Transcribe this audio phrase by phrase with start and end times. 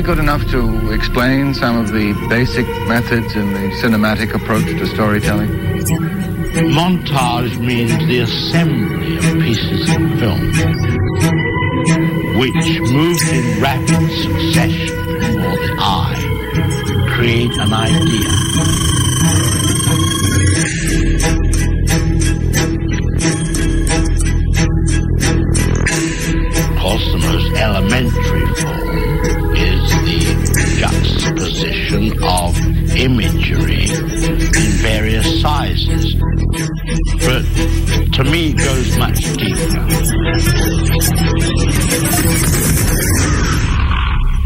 [0.00, 4.86] be good enough to explain some of the basic methods in the cinematic approach to
[4.86, 5.48] storytelling?
[6.70, 10.40] Montage means the assembly of pieces of film,
[12.38, 18.30] which, moved in rapid succession before the eye, create an idea.
[27.60, 28.79] elementary form
[31.10, 32.56] juxtaposition of
[32.96, 36.14] imagery in various sizes.
[37.20, 37.42] But
[38.14, 39.80] to me, it goes much deeper.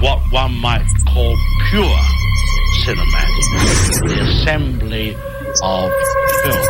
[0.01, 1.37] What one might call
[1.71, 1.99] pure
[2.83, 3.47] cinematic,
[4.07, 5.15] the assembly
[5.63, 5.93] of
[6.43, 6.65] film.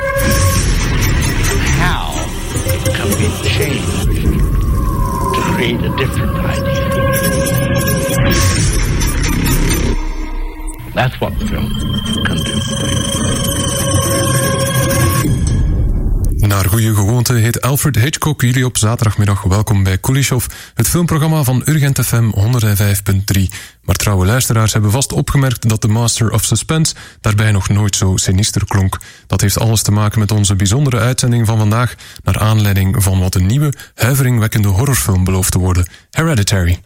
[1.79, 2.13] How
[2.67, 4.09] it can be changed
[5.35, 7.04] to create a different idea.
[10.95, 11.69] That's what film
[12.23, 12.55] can do.
[16.47, 21.63] Naar goede gewoonte heet Alfred Hitchcock jullie op zaterdagmiddag welkom bij Kulishov, het filmprogramma van
[21.65, 23.43] Urgent FM 105.3.
[23.83, 28.17] Maar trouwe luisteraars hebben vast opgemerkt dat de Master of Suspense daarbij nog nooit zo
[28.17, 28.99] sinister klonk.
[29.27, 33.35] Dat heeft alles te maken met onze bijzondere uitzending van vandaag, naar aanleiding van wat
[33.35, 36.81] een nieuwe, huiveringwekkende horrorfilm belooft te worden, Hereditary.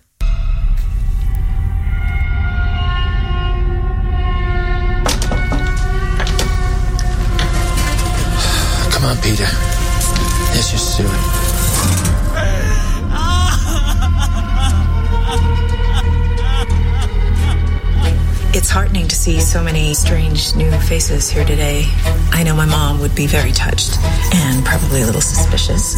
[9.09, 9.47] On, Peter.
[18.55, 21.85] It's heartening to see so many strange new faces here today.
[22.33, 23.97] I know my mom would be very touched
[24.35, 25.97] and probably a little suspicious.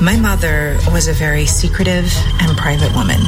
[0.00, 3.20] My mother was a very secretive and private woman.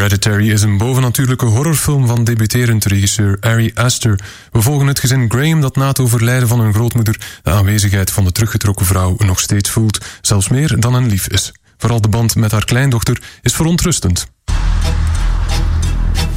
[0.00, 4.20] Hereditary is een bovennatuurlijke horrorfilm van debuterend regisseur Ari Aster.
[4.52, 8.24] We volgen het gezin Graham dat na het overlijden van hun grootmoeder de aanwezigheid van
[8.24, 11.52] de teruggetrokken vrouw nog steeds voelt, zelfs meer dan een lief is.
[11.76, 14.26] Vooral de band met haar kleindochter is verontrustend.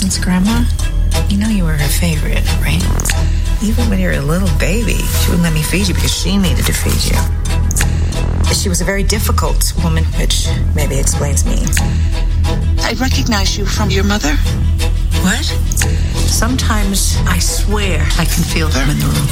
[0.06, 0.63] It's Grandma.
[1.28, 2.85] You know you were her favorite, right?
[3.62, 6.38] Even when you were a little baby, she wouldn't let me feed you because she
[6.38, 7.43] needed to feed you.
[8.52, 11.64] She was a very difficult woman, which maybe explains me.
[12.81, 14.36] I recognize you from your mother.
[15.22, 15.46] What?
[16.28, 19.28] Sometimes I swear I can feel them in the room.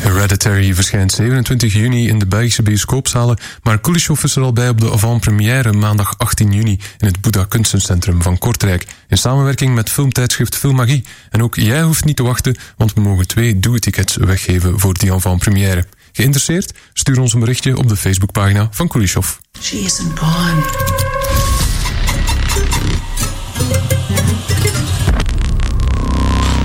[0.00, 4.80] Hereditary verschijnt 27 juni in de Belgische bioscoopzalen, maar Kulishov is er al bij op
[4.80, 10.56] de avant-première maandag 18 juni in het Boeddha Kunstencentrum van Kortrijk, in samenwerking met filmtijdschrift
[10.56, 11.04] Filmagie.
[11.30, 15.12] En ook jij hoeft niet te wachten, want we mogen twee doe-tickets weggeven voor die
[15.12, 15.84] avant-première.
[16.12, 16.72] Geïnteresseerd?
[16.92, 19.36] Stuur ons een berichtje op de Facebookpagina van Kulishov.
[19.60, 19.88] She.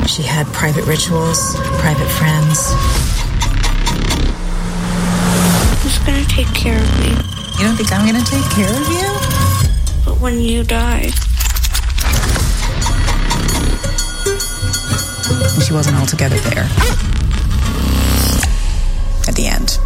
[0.08, 3.05] She had private rituals, private friends.
[5.96, 7.10] Who's gonna take care of me?
[7.58, 9.08] You don't think I'm gonna take care of you?
[10.04, 11.12] But when you die,
[15.66, 16.68] she wasn't altogether there.
[19.28, 19.80] At the end.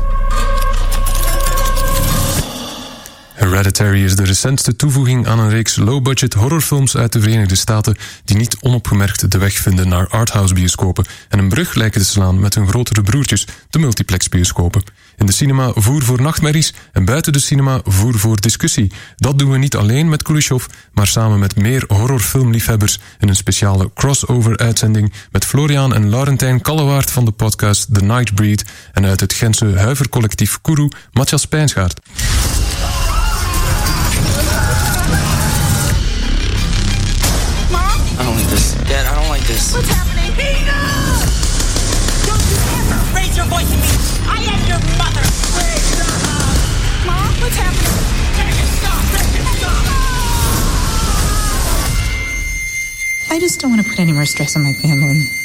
[3.33, 8.37] Hereditary is de recentste toevoeging aan een reeks low-budget horrorfilms uit de Verenigde Staten die
[8.37, 12.67] niet onopgemerkt de weg vinden naar arthouse-bioscopen en een brug lijken te slaan met hun
[12.67, 14.83] grotere broertjes, de multiplex-bioscopen.
[15.19, 18.91] In de cinema voer voor nachtmerries en buiten de cinema voer voor discussie.
[19.15, 23.91] Dat doen we niet alleen met Kulishov, maar samen met meer horrorfilmliefhebbers in een speciale
[23.93, 29.77] crossover-uitzending met Florian en Laurentijn Kallewaard van de podcast The Nightbreed en uit het Gentse
[29.77, 31.99] huivercollectief Kuru, Matthias Pijnsgaard.
[53.39, 55.38] I just don't want to put any more stress on my family.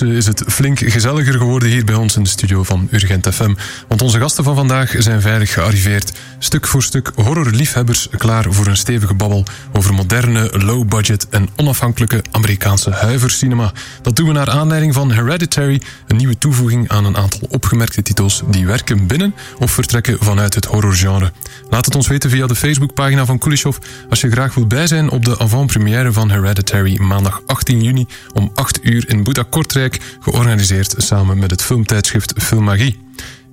[0.00, 3.54] Is het flink gezelliger geworden hier bij ons in de studio van Urgent FM.
[3.88, 6.12] Want onze gasten van vandaag zijn veilig gearriveerd.
[6.38, 12.90] Stuk voor stuk horrorliefhebbers klaar voor een stevige babbel over moderne, low-budget en onafhankelijke Amerikaanse
[12.90, 13.72] huivercinema.
[14.02, 18.42] Dat doen we naar aanleiding van Hereditary, een nieuwe toevoeging aan een aantal opgemerkte titels
[18.50, 21.32] die werken binnen of vertrekken vanuit het horrorgenre.
[21.70, 23.76] Laat het ons weten via de Facebookpagina van Kulishov
[24.08, 28.50] als je graag wilt bij zijn op de avant-première van Hereditary maandag 18 juni om
[28.54, 29.85] 8 uur in Boeddha Kortrijk,
[30.20, 32.98] georganiseerd samen met het filmtijdschrift Filmagie.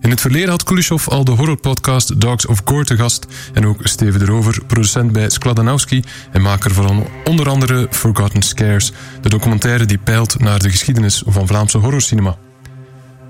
[0.01, 3.79] In het verleden had Kulishov al de horrorpodcast Dogs of Gore te gast en ook
[3.83, 8.91] Steven de Rover, producent bij Skladanowski en maker van onder andere Forgotten Scares,
[9.21, 12.37] de documentaire die peilt naar de geschiedenis van Vlaamse horrorcinema.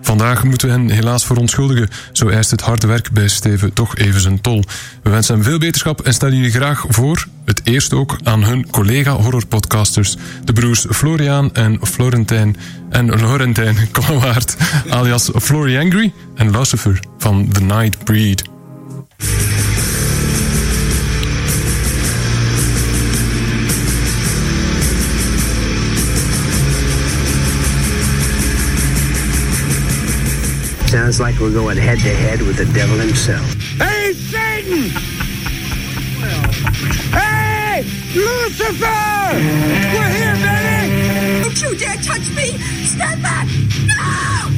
[0.03, 1.89] Vandaag moeten we hen helaas verontschuldigen.
[2.11, 4.63] Zo eist het harde werk bij Steven toch even zijn tol.
[5.03, 8.69] We wensen hem veel beterschap en stellen jullie graag voor, het eerst ook aan hun
[8.69, 12.57] collega-horrorpodcasters, de broers Floriaan en Florentijn
[12.89, 14.55] en Laurentijn Klauwaard,
[14.89, 18.43] alias Flory Angry en Lucifer van The Night Breed.
[30.93, 33.51] Sounds like we're going head to head with the devil himself.
[33.81, 34.91] Hey, Satan!
[37.09, 37.81] hey,
[38.13, 38.85] Lucifer!
[39.91, 41.41] We're here, baby!
[41.41, 42.59] Don't you dare touch me!
[42.85, 43.47] Stand back!
[43.87, 44.52] No!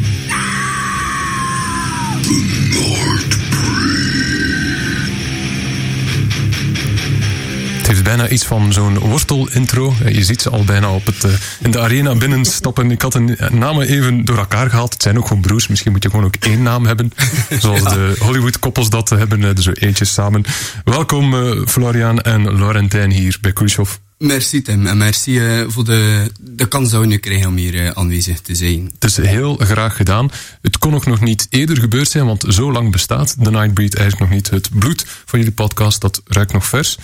[8.16, 9.96] Bijna iets van zo'n wortel-intro.
[10.08, 12.92] Je ziet ze al bijna op het, eh, in de arena binnenstappen.
[12.92, 14.94] Ik had de namen even door elkaar gehaald.
[14.94, 15.68] Het zijn ook gewoon broers.
[15.68, 17.12] Misschien moet je gewoon ook één naam hebben.
[17.60, 19.44] Zoals de Hollywood-koppels dat hebben.
[19.44, 20.44] eh, Dus zo eentjes samen.
[20.84, 23.96] Welkom eh, Florian en Laurentijn hier bij Kulishov.
[24.18, 27.86] Merci Tim en merci eh, voor de, de kans dat we nu krijgen om hier
[27.86, 28.90] eh, aanwezig te zijn.
[29.00, 30.32] Het is heel graag gedaan.
[30.62, 34.30] Het kon ook nog niet eerder gebeurd zijn, want zo lang bestaat The Nightbreed eigenlijk
[34.30, 34.50] nog niet.
[34.50, 36.98] Het bloed van jullie podcast, dat ruikt nog vers.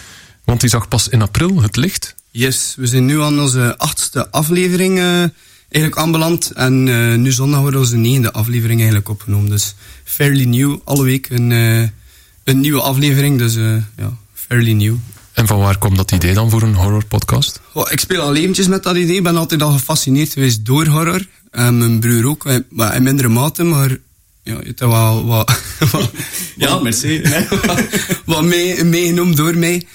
[0.44, 2.16] Want die zag pas in april het licht.
[2.32, 5.20] Yes, we zijn nu aan onze achtste aflevering eh,
[5.70, 6.52] eigenlijk aanbeland.
[6.52, 9.50] En eh, nu zondag wordt onze negende aflevering eigenlijk opgenomen.
[9.50, 11.82] Dus fairly new, alle week een, eh,
[12.44, 13.38] een nieuwe aflevering.
[13.38, 13.54] Dus
[13.98, 14.96] ja, fairly new.
[15.34, 17.60] En van waar kwam dat idee dan voor een horrorpodcast?
[17.74, 19.16] Oh, ik speel al eventjes met dat idee.
[19.16, 21.26] Ik ben altijd al gefascineerd geweest door horror.
[21.52, 23.64] En mijn broer ook, in mindere mate.
[23.64, 23.98] Maar
[24.44, 25.62] ja, het wel wat...
[25.92, 26.12] wat
[26.58, 27.22] Ja, merci.
[28.26, 29.88] wat mee, meegenomen door mij.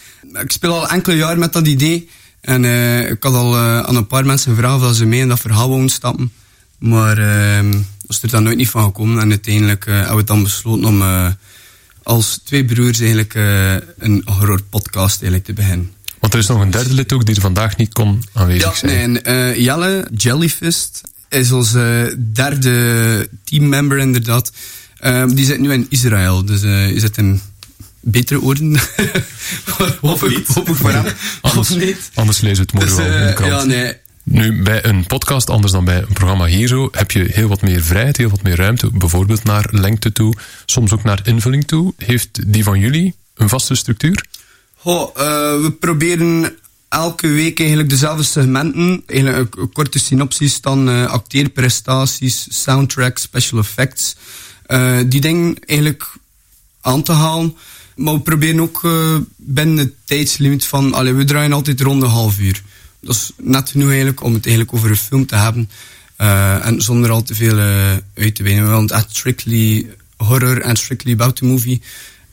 [0.43, 2.09] Ik speel al enkele jaren met dat idee.
[2.41, 5.29] En eh, ik had al eh, aan een paar mensen gevraagd of ze mee in
[5.29, 6.33] dat verhaal wouden stappen.
[6.79, 9.23] Maar uh, dat is er dan nooit niet van gekomen.
[9.23, 11.27] En uiteindelijk eh, hebben we dan besloten om eh,
[12.03, 15.93] als twee broers eigenlijk eh, een horrorpodcast eigenlijk te beginnen.
[16.21, 18.75] Want er is nog een derde lid ook die er vandaag niet kon aanwezig Ja,
[18.75, 18.93] zijn.
[19.13, 21.01] nee, en eh, Jelle, Jellyfist,
[21.41, 24.53] is onze derde teammember inderdaad.
[24.99, 27.41] Eh, die zit nu in Israël, dus eh je zit in
[28.01, 28.41] betere
[30.31, 31.05] ik, hoop ik voor hem.
[31.41, 32.11] Anders, Of niet.
[32.15, 33.53] anders lezen we het morgen Dus, wel in de krant.
[33.53, 33.93] ja, nee.
[34.23, 37.63] Nu, bij een podcast, anders dan bij een programma hier zo, heb je heel wat
[37.63, 38.91] meer vrijheid, heel wat meer ruimte.
[38.91, 40.35] Bijvoorbeeld naar lengte toe,
[40.65, 41.95] soms ook naar invulling toe.
[41.97, 44.25] Heeft die van jullie een vaste structuur?
[44.85, 45.23] Eh,
[45.61, 46.57] we proberen
[46.97, 49.03] elke week eigenlijk dezelfde segmenten.
[49.07, 54.17] Een korte synopsis, dan eh, acteerprestaties, soundtrack, special effects.
[54.67, 56.07] Eh, die dingen eigenlijk
[56.81, 57.57] aan te halen.
[57.97, 60.95] Maar we proberen ook eh, binnen het tijdslimiet van...
[60.95, 62.63] Allee, we draaien altijd rond een half uur.
[63.01, 65.71] Dat is net genoeg eigenlijk om het eigenlijk over een film te hebben.
[66.17, 68.71] Eh, en zonder al te veel eh, uit te wijnen.
[68.71, 71.83] Want echt strictly horror en strictly about the movie.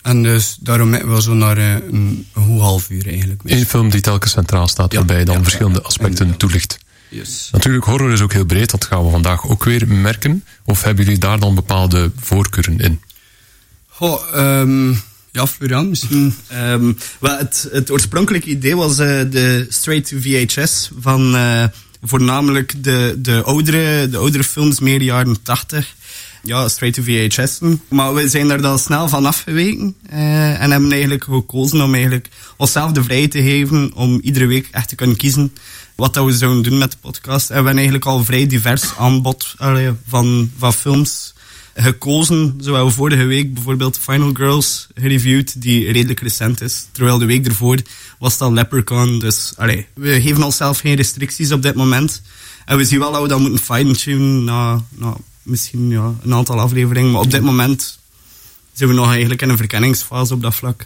[0.04, 3.42] En dus daarom hebben we zo naar eh, een, een goed half uur eigenlijk.
[3.46, 6.40] Eén film die telkens centraal staat, Ja, waarbij je dan ja, verschillende ja, aspecten inderdaad.
[6.40, 6.78] toelicht.
[7.10, 7.50] Yes.
[7.52, 10.44] Natuurlijk, horror is ook heel breed, dat gaan we vandaag ook weer merken.
[10.66, 13.02] Of hebben jullie daar dan bepaalde voorkeuren in?
[13.88, 14.92] Goh, ehm,
[15.32, 16.36] ja, Florian, misschien...
[16.48, 21.64] Ehm, wel, het, het oorspronkelijke idee was eh, de straight to VHS van eh,
[22.04, 25.96] voornamelijk de, de, oudere, de oudere films, meer de jaren 80.
[26.46, 27.60] Ja, straight to VHS.
[27.88, 32.30] Maar we zijn daar dan snel van afgeweken eh, en hebben eigenlijk gekozen om eigenlijk
[32.58, 35.54] onszelf de vrijheid te geven om iedere week echt te kunnen kiezen
[35.96, 37.42] wat dat we zouden doen met de podcast.
[37.42, 39.56] En we hebben eigenlijk al vrij divers aanbod
[40.08, 41.34] van, van films
[41.76, 42.54] gekozen.
[42.62, 46.88] Zo hebben we vorige week bijvoorbeeld Final Girls gereviewd, die redelijk recent is.
[46.92, 47.78] Terwijl de week ervoor
[48.20, 49.20] was dat Leprechaun.
[49.20, 49.54] Dus
[49.94, 52.22] we geven onszelf geen restricties op dit moment.
[52.66, 56.60] En we zien wel dat we dat moeten fine-tunen na, na misschien ja, een aantal
[56.60, 57.12] afleveringen.
[57.12, 58.00] Maar op dit moment
[58.74, 60.86] zijn we nog eigenlijk in een verkenningsfase op dat vlak.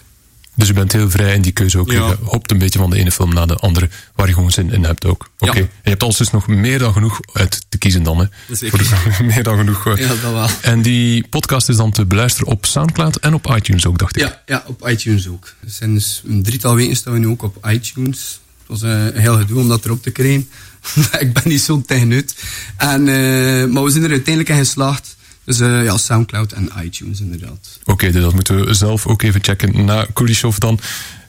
[0.56, 1.92] Dus je bent heel vrij in die keuze ook.
[1.92, 2.08] Ja.
[2.08, 4.72] Je hoopt een beetje van de ene film naar de andere, waar je gewoon zin
[4.72, 5.30] in hebt ook.
[5.40, 5.58] Oké.
[5.58, 5.64] Ja.
[5.64, 8.26] En je hebt alles dus nog meer dan genoeg uit te kiezen dan, hè?
[8.56, 8.86] Zeker.
[8.86, 9.88] Voor- meer dan genoeg.
[9.88, 9.98] eh.
[9.98, 10.48] Ja, dat wel.
[10.62, 14.22] En die podcast is dan te beluisteren op Soundcloud en op iTunes ook, dacht ik.
[14.22, 15.54] Ja, ja, op iTunes ook.
[15.64, 18.40] Er zijn dus een drietal weken staan we nu ook op iTunes.
[18.68, 20.50] Het was eh, een heel gedoe om dat erop te krijgen.
[21.20, 22.36] ik ben niet zo tegenuit.
[22.78, 25.16] En, eh, maar we zijn er uiteindelijk in geslaagd.
[25.44, 27.80] Dus eh, ja, Soundcloud en iTunes inderdaad.
[27.86, 30.80] Oké, dus dat moeten we zelf ook even checken na Kulishov dan.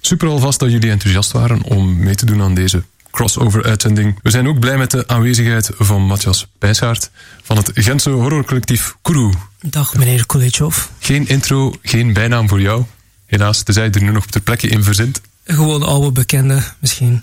[0.00, 4.18] Super alvast dat jullie enthousiast waren om mee te doen aan deze crossover-uitzending.
[4.22, 7.10] We zijn ook blij met de aanwezigheid van Matthias Pijsaert
[7.42, 9.32] van het Gentse horrorcollectief Kuru.
[9.60, 10.86] Dag meneer Kulechov.
[10.98, 12.84] Geen intro, geen bijnaam voor jou.
[13.26, 15.20] Helaas, tenzij je er nu nog ter plekke in verzint.
[15.44, 17.22] Gewoon oude bekende misschien.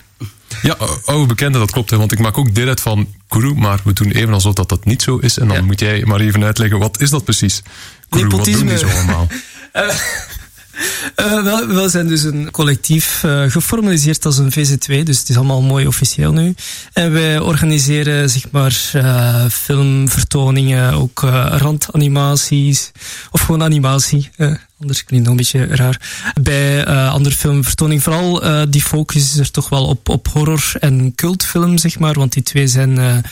[0.62, 1.90] Ja, oude bekende, dat klopt.
[1.90, 4.68] Hè, want ik maak ook deel uit van Kuru, maar we doen even alsof dat,
[4.68, 5.38] dat niet zo is.
[5.38, 7.62] En dan moet jij maar even uitleggen, wat is dat precies?
[8.08, 9.28] Kuru, wat doen die zo allemaal?
[11.14, 15.36] Eh, wel, we zijn dus een collectief eh, geformaliseerd als een VZ2, dus het is
[15.36, 16.54] allemaal mooi officieel nu.
[16.92, 22.92] En wij organiseren zeg maar eh, filmvertoningen, ook randanimaties,
[23.30, 24.30] of gewoon animatie.
[24.80, 26.00] anders klinkt het nog een beetje raar.
[26.40, 31.78] Bij andere filmvertoningen, vooral die focus is er toch wel op, op horror en cultfilm,
[31.78, 33.24] zeg maar, want die twee zijn...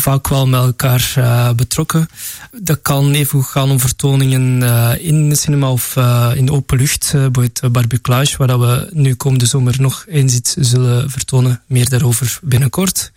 [0.00, 2.08] vaak wel met elkaar eh, betrokken.
[2.50, 6.78] Dat kan even gaan om vertoningen eh, in de cinema of eh, in de open
[6.78, 7.10] lucht.
[7.12, 11.62] bijvoorbeeld uh, Barbuclage, waar dat we nu komende zomer nog eens zullen vertonen.
[11.66, 13.12] Meer daarover binnenkort.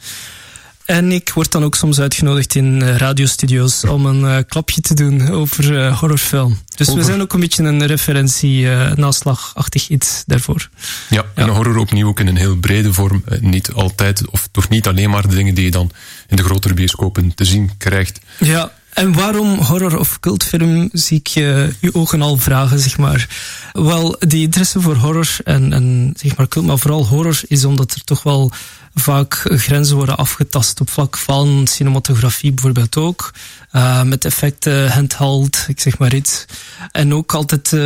[0.90, 4.94] En ik word dan ook soms uitgenodigd in eh, radiostudio's om een eh, klapje te
[4.94, 6.60] doen over eh, horrorfilm.
[6.76, 10.70] Dus we zijn ook een beetje een referentie, naslagachtig iets daarvoor.
[11.10, 13.24] Ja, en horror opnieuw ook in een heel brede vorm.
[13.40, 15.92] Niet altijd, of toch niet alleen maar de dingen die je dan
[16.28, 18.20] in de grotere bioscopen te zien krijgt.
[18.38, 23.28] Ja, en waarom horror of cultfilm zie ik je, je ogen al vragen, zeg maar.
[23.74, 27.92] Wel, die interesse voor horror en, en zeg maar cult, maar vooral horror is omdat
[27.92, 28.52] er toch wel
[28.94, 33.34] vaak grenzen worden afgetast op vlak van cinematografie bijvoorbeeld ook.
[33.76, 36.46] Uh, met effecten, handheld, ik zeg maar iets.
[36.92, 37.80] En ook altijd uh,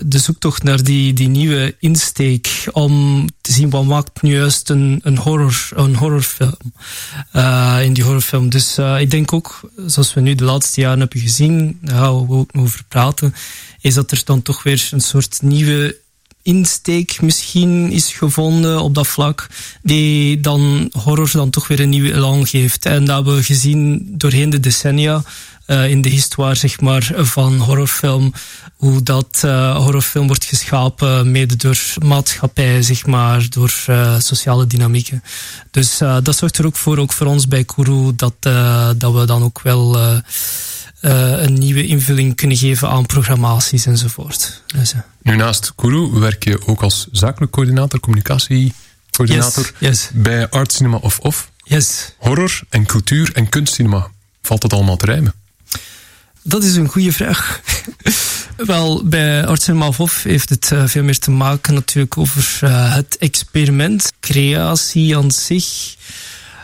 [0.00, 5.00] de zoektocht naar die, die nieuwe insteek om te zien wat maakt nu juist een,
[5.02, 6.72] een, horror, een horrorfilm.
[7.32, 8.48] Uh, in die horrorfilm.
[8.48, 12.34] Dus ik denk ook, zoals we nu de laatste jaren hebben gezien, daar gaan we
[12.34, 13.34] ook over praten,
[13.80, 15.96] is dat er dan toch weer een soort nieuwe
[16.42, 19.46] insteek misschien is gevonden op dat vlak,
[19.82, 22.86] die dan horror dan toch weer een nieuwe elan geeft.
[22.86, 25.22] En dat we gezien doorheen de decennia,
[25.66, 28.32] uh, in de histoire zeg maar, van horrorfilm,
[28.76, 35.22] hoe dat uh, horrorfilm wordt geschapen, mede door maatschappij, zeg maar, door uh, sociale dynamieken.
[35.70, 38.34] Dus dat zorgt er ook voor, ook voor ons bij Kuru, dat,
[38.96, 39.98] dat we dan ook wel
[41.00, 44.62] uh, een nieuwe invulling kunnen geven aan programmaties enzovoort.
[44.66, 45.00] Dus, uh.
[45.22, 50.10] Nu naast Kuru werk je ook als zakelijk coördinator, communicatiecoördinator yes, yes.
[50.12, 51.50] bij Art Cinema of Off.
[51.64, 52.14] Yes.
[52.18, 54.10] Horror en cultuur en kunstcinema.
[54.42, 55.34] Valt dat allemaal te rijmen?
[56.42, 57.60] Dat is een goede vraag.
[58.56, 62.58] Wel, bij Art Cinema of Off heeft het uh, veel meer te maken natuurlijk over
[62.64, 65.96] uh, het experiment, creatie aan zich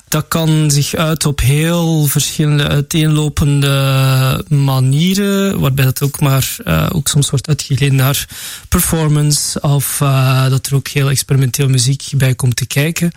[0.08, 7.08] dat kan zich uit op heel verschillende uiteenlopende manieren, waarbij dat ook maar uh, ook
[7.08, 8.28] soms wordt uitgeleend naar
[8.68, 13.12] performance of uh, dat er ook heel experimenteel muziek bij komt te kijken.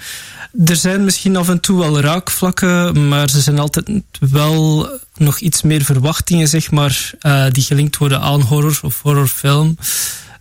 [0.65, 5.61] Er zijn misschien af en toe wel raakvlakken, maar ze zijn altijd wel nog iets
[5.61, 9.77] meer verwachtingen, zeg maar, uh, die gelinkt worden aan horror of horrorfilm.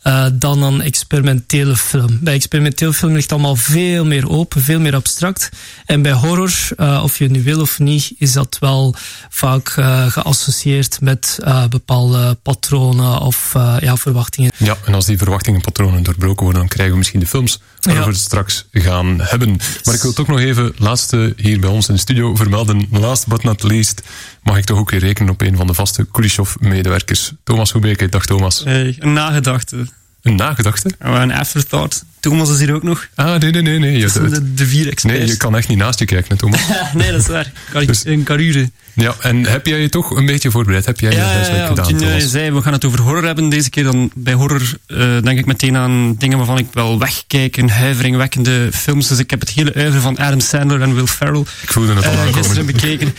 [0.04, 2.18] Uh, dan een experimentele film.
[2.20, 5.48] Bij experimenteel film ligt allemaal veel meer open, veel meer abstract.
[5.86, 8.94] En bij horror, uh, of je nu wil of niet, is dat wel
[9.28, 11.38] vaak uh, geassocieerd met
[11.70, 14.52] bepaalde patronen of ja, verwachtingen.
[14.56, 17.60] Ja, en als die verwachtingen en patronen doorbroken worden, dan krijgen we misschien de films
[17.80, 19.56] waarover we het straks gaan hebben.
[19.84, 22.88] Maar ik wil toch nog even, laatste hier bij ons in de studio, vermelden.
[22.90, 24.02] Last but not least,
[24.42, 27.32] mag ik toch ook weer rekenen op een van de vaste Kulishov-medewerkers.
[27.44, 28.08] Thomas Hoebeke.
[28.08, 28.64] Dag Thomas.
[28.64, 29.86] Hey, een nagedachte.
[30.22, 30.90] Een nagedachte?
[30.98, 32.04] Een afterthought.
[32.20, 33.08] Thomas is hier ook nog.
[33.14, 33.78] Ah, nee, nee, nee.
[33.78, 34.00] nee.
[34.00, 35.18] Dat de, de vier experts.
[35.18, 36.60] Nee, je kan echt niet naast je kijken, Thomas.
[36.94, 37.52] nee, dat is waar.
[37.72, 38.72] Kar dus, een.
[38.94, 40.86] Ja, en heb jij je toch een beetje voorbereid?
[40.86, 43.48] Heb jij ja, je ja, ja, gedaan, je zei, we gaan het over horror hebben
[43.48, 43.84] deze keer.
[43.84, 47.56] Dan bij horror uh, denk ik meteen aan dingen waarvan ik wel wegkijk.
[47.56, 49.08] Een huiveringwekkende films.
[49.08, 52.06] Dus ik heb het hele uiveren van Adam Sandler en Will Ferrell ik voelde het
[52.06, 53.14] al uh, gisteren bekeken.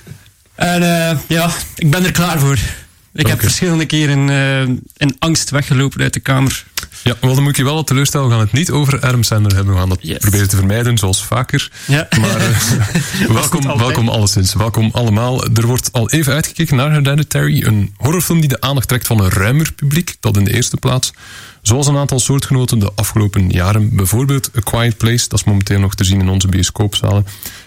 [0.54, 2.58] en uh, ja, ik ben er klaar voor.
[3.12, 3.30] Ik okay.
[3.30, 4.28] heb verschillende keren
[4.96, 6.64] in angst weggelopen uit de kamer.
[7.04, 8.26] Ja, wel dan moet je wel wat teleurstellen.
[8.26, 9.74] We gaan het niet over Adam Sandler hebben.
[9.74, 11.70] We gaan dat proberen te vermijden, zoals vaker.
[11.86, 12.08] Ja.
[12.20, 14.54] Maar uh, welkom, welkom alleszins.
[14.54, 15.44] Welkom allemaal.
[15.44, 17.62] Er wordt al even uitgekeken naar Hereditary.
[17.62, 20.16] Een horrorfilm die de aandacht trekt van een ruimer publiek.
[20.20, 21.12] Dat in de eerste plaats.
[21.62, 23.96] Zoals een aantal soortgenoten de afgelopen jaren.
[23.96, 25.28] Bijvoorbeeld A Quiet Place.
[25.28, 27.26] Dat is momenteel nog te zien in onze bioscoopzalen.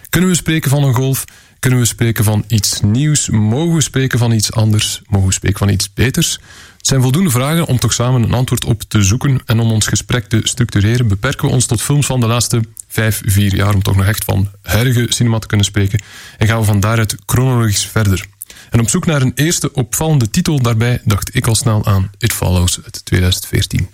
[0.10, 1.26] Kunnen we spreken van een golf?
[1.60, 3.30] Kunnen we spreken van iets nieuws?
[3.30, 5.02] Mogen we spreken van iets anders?
[5.08, 6.40] Mogen we spreken van iets beters?
[6.84, 9.42] Het zijn voldoende vragen om toch samen een antwoord op te zoeken.
[9.46, 13.22] En om ons gesprek te structureren, beperken we ons tot films van de laatste vijf,
[13.26, 13.74] vier jaar.
[13.74, 16.02] Om toch nog echt van huidige cinema te kunnen spreken.
[16.38, 18.26] En gaan we van daaruit chronologisch verder.
[18.70, 22.34] En op zoek naar een eerste opvallende titel daarbij dacht ik al snel aan It
[22.34, 23.88] Follows uit 2014.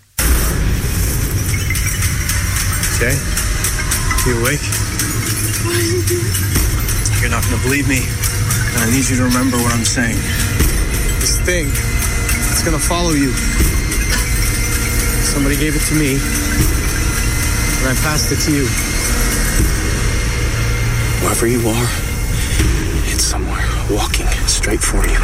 [2.96, 3.18] Okay?
[4.26, 4.66] You awake?
[7.20, 8.04] You're not gonna believe me,
[8.76, 10.20] and I need you to remember what I'm saying.
[11.20, 11.72] This thing,
[12.60, 13.32] it's gonna follow you.
[15.34, 16.12] Somebody gave it to me,
[17.80, 18.66] and I passed it to you.
[21.22, 21.90] Wherever you are,
[23.14, 25.20] it's somewhere walking straight for you.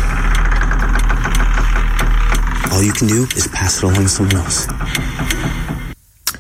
[2.72, 4.68] All you can do is pass it along to someone else.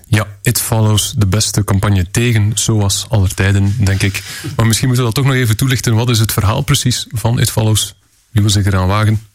[0.08, 4.24] Ja, It Follows, de beste campagne tegen, zoals aller tijden, denk ik.
[4.56, 5.96] Maar misschien moeten we dat toch nog even toelichten.
[5.96, 7.96] Wat is het verhaal precies van It Follows?
[8.32, 9.34] Wie wil zich eraan wagen?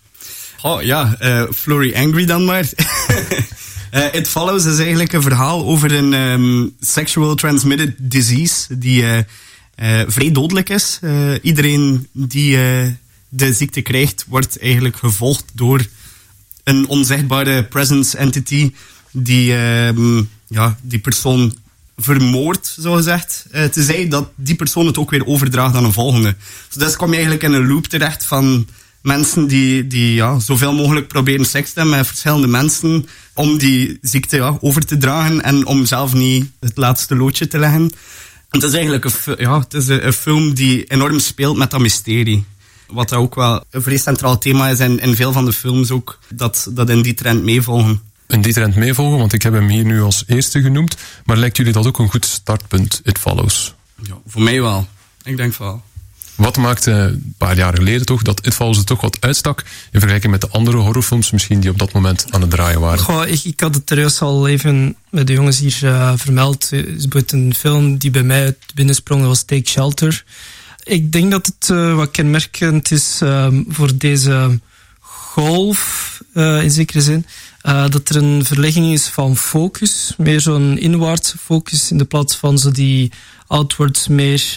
[0.63, 2.69] Oh ja, uh, Flurry Angry dan maar.
[3.95, 9.19] uh, It Follows is eigenlijk een verhaal over een um, sexual transmitted disease die uh,
[10.07, 11.01] vrij dodelijk is.
[11.43, 12.57] iedereen die
[13.29, 15.87] de ziekte krijgt, wordt eigenlijk gevolgd door
[16.65, 18.73] een onzichtbare presence entity
[19.11, 21.57] die ehm, ja, die persoon
[21.97, 23.47] vermoordt, zo gezegd.
[23.53, 26.37] Uh, tenzij dat die persoon het ook weer overdraagt aan een volgende.
[26.75, 28.67] Dus kom je eigenlijk in een loop terecht van
[29.03, 33.99] mensen die, die ja, zoveel mogelijk proberen seks te hebben met verschillende mensen om die
[34.03, 37.93] ziekte ja, over te dragen en om zelf niet het laatste loodje te leggen.
[38.49, 42.45] het is eigenlijk een, ja, het is een, film die enorm speelt met dat mysterie.
[42.87, 46.19] Wat ook wel een vrij centraal thema is in, in veel van de films ook,
[46.29, 49.19] dat, dat in die trend meevolgen in die trend meevolgen?
[49.19, 50.97] Want ik heb hem hier nu als eerste genoemd.
[51.25, 53.75] Maar lijkt jullie dat ook een goed startpunt, It Follows?
[54.03, 54.89] Ja, voor mij wel.
[55.23, 55.83] Ik denk wel.
[56.41, 60.01] Wat maakte een paar jaar geleden toch dat It Follows er toch wat uitstak in
[60.01, 62.99] vergelijking met de andere horrorfilms misschien die op dat moment aan het draaien waren?
[62.99, 66.73] Goh, ik, ik had het juist al even met de jongens hier uh, vermeld.
[66.73, 70.25] Is een film die bij mij binnensprong, was Take Shelter.
[70.83, 74.61] Ik denk dat het uh, wat kenmerkend is uh, voor deze
[75.01, 77.27] golf, in zekere zin
[77.63, 82.59] dat er een verlegging is van focus, meer zo'n inwaartse focus in de plaats van
[82.59, 83.13] zo die
[83.47, 84.55] outwards meer,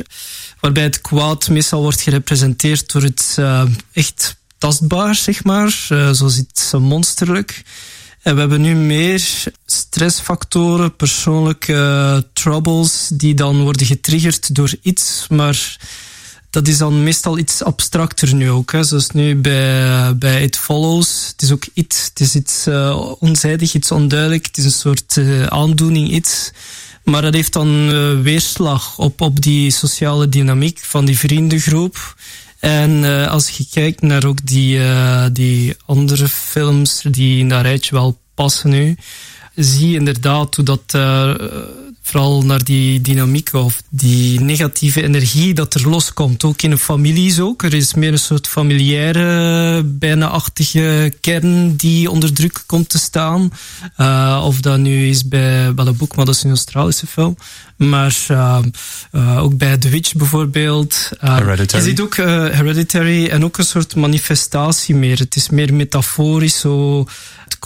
[0.63, 6.37] waarbij het kwaad meestal wordt gerepresenteerd door het uh, echt tastbaar, zeg maar, uh, zoals
[6.37, 7.61] iets monsterlijk.
[8.21, 15.77] En we hebben nu meer stressfactoren, persoonlijke troubles, die dan worden getriggerd door iets, maar
[16.49, 18.71] dat is dan meestal iets abstracter nu ook.
[18.71, 18.83] Hè.
[18.83, 21.27] Zoals nu bij, bij It Follows.
[21.31, 22.05] Het is ook iets.
[22.05, 24.45] Het is iets uh, onzijdig, iets onduidelijk.
[24.45, 25.17] Het is een soort
[25.49, 26.51] aandoening, iets.
[27.03, 32.15] Maar dat heeft dan uh, weerslag op, op die sociale dynamiek van die vriendengroep.
[32.59, 34.79] En als je kijkt naar ook die,
[35.31, 38.97] die andere films die in dat rijtje wel passen nu,
[39.55, 40.93] zie je inderdaad hoe dat
[42.03, 46.43] vooral naar die dynamiek of die negatieve energie dat er loskomt.
[46.43, 47.63] Ook in een families ook.
[47.63, 53.51] Er is meer een soort familiaire, bijna achtige kern die onder druk komt te staan.
[53.97, 57.37] Uh, of dat nu is bij Boek, maar dat is een Australische film.
[57.77, 58.59] Maar uh,
[59.11, 61.09] uh, ook bij The Witch bijvoorbeeld.
[61.19, 61.83] Hereditary.
[61.83, 65.17] Je ziet ook Hereditary en ook een soort manifestatie meer.
[65.17, 67.05] Het is meer metaforisch, zo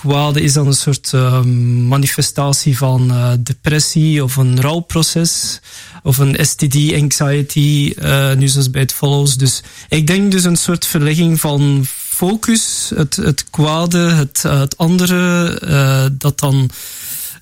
[0.01, 1.41] kwade is dan een soort uh,
[1.87, 5.59] manifestatie van uh, depressie of een rouwproces
[6.03, 9.35] of een STD, anxiety, uh, nu zoals bij het Follows.
[9.35, 16.13] Dus ik denk dus een soort verlegging van focus, het, het kwade, het, het andere,
[16.17, 16.69] dat dan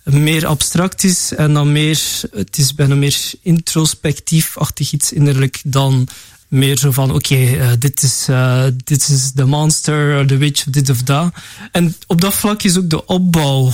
[0.04, 2.00] meer abstract is en dan meer,
[2.32, 6.08] het is bijna meer introspectief-achtig iets innerlijk dan
[6.48, 10.64] meer zo van, oké, uh, dit is uh, dit is de monster, of the witch,
[10.64, 11.34] dit of dat.
[11.72, 13.74] En op dat vlak is ook de opbouw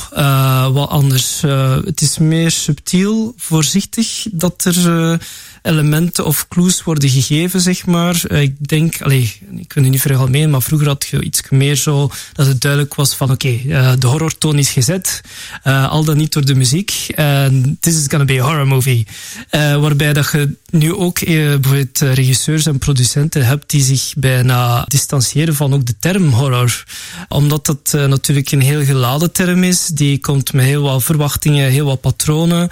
[0.72, 1.42] wat anders.
[1.86, 5.20] het is meer subtiel, voorzichtig, dat er
[5.62, 8.32] elementen of clues worden gegeven, zeg maar.
[8.32, 12.12] ik denk, allee, ik wil het niet veralgemeen, maar vroeger had je iets meer zo
[12.34, 15.22] dat het duidelijk was van, oké, okay, de horrortoon is gezet,
[15.64, 16.94] al dan niet door de muziek.
[17.16, 19.08] En this is gonna be a horror movie.
[19.52, 25.74] waarbij dat je nu ook bijvoorbeeld regisseurs en producenten hebt die zich bijna distancieren van
[25.74, 26.84] ook de term horror.
[27.28, 29.88] Omdat dat natuurlijk een heel geladen term is.
[29.88, 32.70] Die komt met heel wat verwachtingen, heel wat patronen.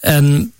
[0.00, 0.52] En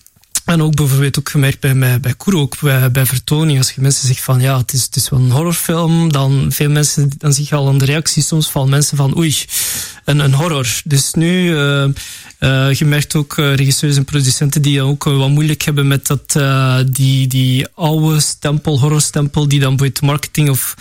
[0.53, 3.81] en ook bijvoorbeeld ook gemerkt bij, bij, bij Koer, ook bij, bij vertoning, als je
[3.81, 7.47] mensen zegt van ja, het is, het wel een horrorfilm, dan veel mensen, dan zie
[7.49, 9.37] je al aan de reactie soms van mensen van oei,
[10.05, 10.81] een, een horror.
[10.85, 15.87] Dus nu, uh, je merkt ook uh, regisseurs en producenten die ook wat moeilijk hebben
[15.87, 16.39] met dat,
[16.95, 20.75] die, die oude stempel, horrorstempel, die dan bijvoorbeeld marketing of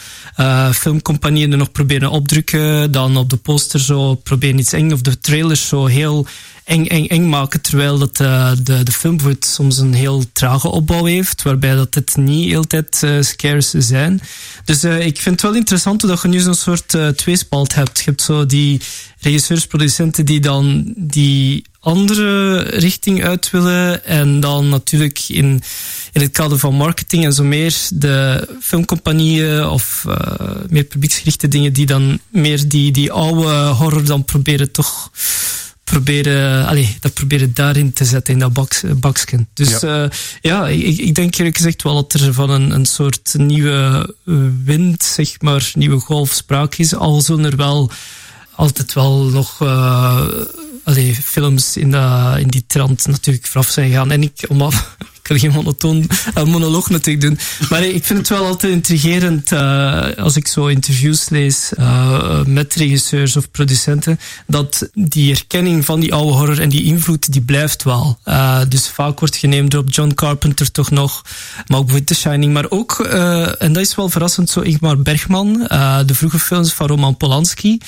[0.74, 5.20] filmcompagnieën er nog proberen opdrukken, dan op de poster zo proberen iets eng, of de
[5.20, 6.28] trailers zo heel
[6.72, 11.06] eng, eng, eng maken, terwijl dat, uh, de, de film soms een heel trage opbouw
[11.06, 14.22] heeft, waarbij dat het niet altijd uh, scares zijn.
[14.66, 17.98] Dus uh, ik vind het wel interessant dat je nu zo'n soort tweespalt hebt.
[17.98, 18.82] Je hebt zo die
[19.20, 25.62] regisseurs, producenten die dan die andere richting uit willen en dan natuurlijk in,
[26.12, 30.06] in het kader van marketing en zo meer de filmcompagnieën of
[30.70, 35.12] meer publieksgerichte dingen die dan meer die, die oude horror dan proberen toch
[35.84, 39.48] proberen, allez, dat proberen daarin te zetten, in dat baks, baksken.
[39.54, 40.10] Dus ja, uh,
[40.42, 44.16] ja ik, ik denk eerlijk gezegd wel dat er van een, een soort nieuwe
[44.64, 46.96] wind, zeg maar, nieuwe golf sprake is.
[46.96, 47.92] Al zullen er wel
[48.56, 50.28] altijd wel nog uh,
[50.84, 54.12] allee, films in, de, in die trant natuurlijk vooraf zijn gegaan.
[54.12, 54.96] En ik, om af,
[55.32, 57.40] wil geen monotoon uh, monoloog natuurlijk doen.
[57.70, 62.74] Maar ik vind het wel altijd intrigerend uh, als ik zo interviews lees uh, met
[62.74, 67.84] regisseurs of producenten, dat die erkenning van die oude horror en die invloed, die blijft
[67.84, 68.20] wel.
[68.70, 71.22] dus vaak wordt geneemd op John Carpenter toch nog,
[71.68, 75.54] maar ook The Shining, maar ook, en dat is wel verrassend, zo Ingmar Bergman,
[76.06, 77.80] de vroege films van Roman Polanski.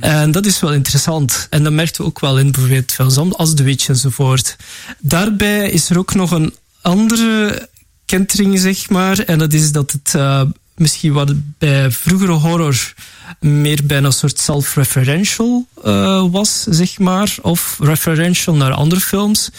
[0.00, 1.46] En dat is wel interessant.
[1.50, 4.56] En dat merkten we ook wel in bijvoorbeeld films als The Witch enzovoort.
[4.98, 7.68] Daarbij is er ook nog een andere
[8.04, 9.18] kentering, zeg maar.
[9.18, 10.42] En dat is dat het uh,
[10.74, 12.94] misschien wat bij vroegere horror
[13.40, 17.34] meer bijna een soort self-referential uh, was, zeg maar.
[17.42, 19.50] Of referential naar andere films.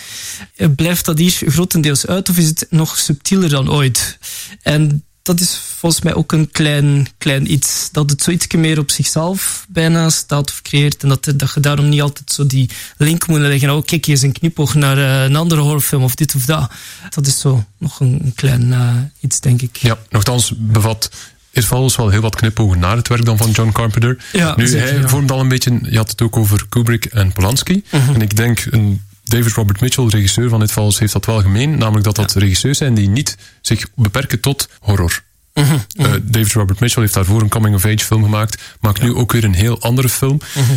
[0.75, 4.17] Blijft dat hier grotendeels uit of is het nog subtieler dan ooit?
[4.61, 7.89] En dat is volgens mij ook een klein, klein iets.
[7.91, 11.03] Dat het zoiets meer op zichzelf bijna staat of creëert.
[11.03, 13.75] En dat, dat je daarom niet altijd zo die link moet leggen.
[13.75, 16.71] Oh, kijk, hier is een knipoog naar uh, een andere horrorfilm of dit of dat.
[17.09, 19.77] Dat is zo nog een, een klein uh, iets, denk ik.
[19.77, 21.09] Ja, nogthans bevat
[21.51, 24.23] It Follows wel heel wat knipogen naar het werk dan van John Carpenter.
[24.31, 25.07] Ja, nu, zeker, hij ja.
[25.07, 25.79] vormt al een beetje...
[25.81, 27.83] Je had het ook over Kubrick en Polanski.
[27.91, 28.13] Mhm.
[28.13, 28.65] En ik denk...
[28.69, 29.01] Een,
[29.33, 31.77] David Robert Mitchell, regisseur van It Follows, heeft dat wel gemeen.
[31.77, 35.23] Namelijk dat dat regisseurs zijn die niet zich beperken tot horror.
[35.53, 38.61] Mhm, Uh, David Robert Mitchell heeft daarvoor een coming-of-age film gemaakt.
[38.79, 40.39] Maakt nu ook weer een heel andere film.
[40.55, 40.73] Mhm.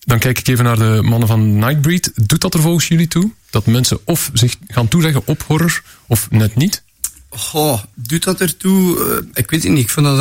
[0.00, 2.12] Dan kijk ik even naar de mannen van Nightbreed.
[2.14, 3.30] Doet dat er volgens jullie toe?
[3.50, 6.82] Dat mensen of zich gaan toeleggen op horror, of net niet?
[7.28, 8.98] Goh, doet dat ertoe?
[8.98, 9.82] Uh, ik weet het niet.
[9.82, 10.18] Ik vind dat...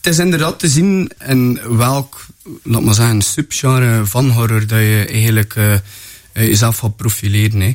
[0.00, 2.26] Het is inderdaad te zien in welk,
[2.62, 5.74] laat maar zeggen, subgenre van horror dat je eigenlijk uh,
[6.32, 7.60] jezelf gaat profileren.
[7.60, 7.72] Hè.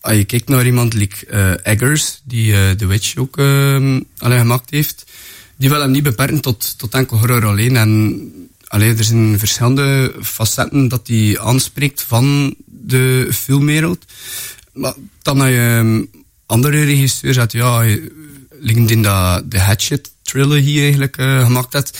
[0.00, 4.38] Als je kijkt naar iemand like uh, Eggers, die uh, The Witch ook uh, allee,
[4.38, 5.04] gemaakt heeft,
[5.56, 7.76] die wil hem niet beperken tot, tot enkel horror alleen.
[7.76, 8.32] En
[8.66, 14.04] allee, er zijn verschillende facetten dat hij aanspreekt van de filmwereld.
[14.72, 16.10] Maar dan heb je um,
[16.46, 17.84] andere regisseurs uit, ja,
[18.66, 21.98] liggend in dat de Hatchet trilogy eigenlijk uh, gemaakt heeft.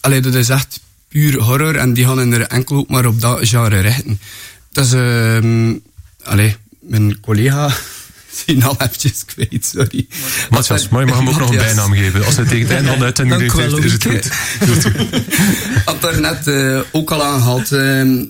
[0.00, 3.48] Allee, dat is echt puur horror en die gaan er enkel ook maar op dat
[3.48, 4.20] genre richten.
[4.72, 5.82] Dat is, um,
[6.22, 7.74] allee, mijn collega
[8.44, 10.06] zijn al eventjes kwijt, sorry.
[10.50, 12.24] Matthias, maar je mag hem ook nog een bijnaam geven.
[12.24, 14.30] Als hij tegen het einde van de uitzending heeft, heeft, is het goed.
[15.84, 17.72] Had er net uh, ook al aangehaald.
[17.72, 18.24] Uh,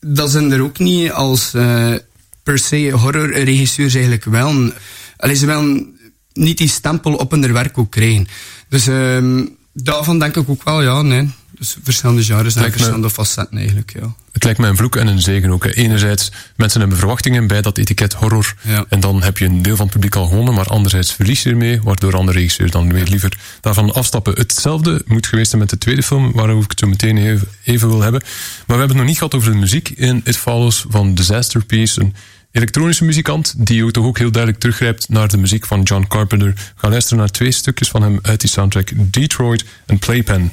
[0.00, 1.94] dat zijn er ook niet als uh,
[2.42, 4.72] per se horrorregisseurs eigenlijk wel.
[5.16, 5.93] Allee, ze willen
[6.34, 8.28] niet die stempel op hun werk ook krijgen.
[8.68, 11.30] Dus um, daarvan denk ik ook wel, ja, nee.
[11.58, 14.14] Dus verschillende genres en verschillende facetten eigenlijk, ja.
[14.32, 15.64] Het lijkt mij een vloek en een zegen ook.
[15.64, 15.70] Hè.
[15.70, 18.54] Enerzijds, mensen hebben verwachtingen bij dat etiket horror.
[18.62, 18.84] Ja.
[18.88, 20.54] En dan heb je een deel van het publiek al gewonnen.
[20.54, 24.34] Maar anderzijds verlies je ermee, waardoor andere regisseurs dan weer liever daarvan afstappen.
[24.34, 27.88] Hetzelfde moet geweest zijn met de tweede film, waarover ik het zo meteen even, even
[27.88, 28.20] wil hebben.
[28.22, 28.30] Maar
[28.66, 32.00] we hebben het nog niet gehad over de muziek in It Follows van Disaster Piece.
[32.00, 32.14] Een
[32.54, 36.72] elektronische muzikant die ook toch ook heel duidelijk teruggrijpt naar de muziek van John Carpenter.
[36.76, 40.52] Gaan luisteren naar twee stukjes van hem uit die soundtrack Detroit en Playpen.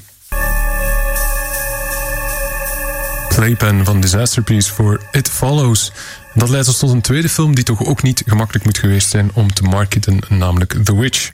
[3.36, 5.92] Playpen van Disaster Piece voor It Follows.
[6.34, 9.30] Dat leidt ons tot een tweede film die toch ook niet gemakkelijk moet geweest zijn
[9.34, 11.32] om te marketen, namelijk The Witch.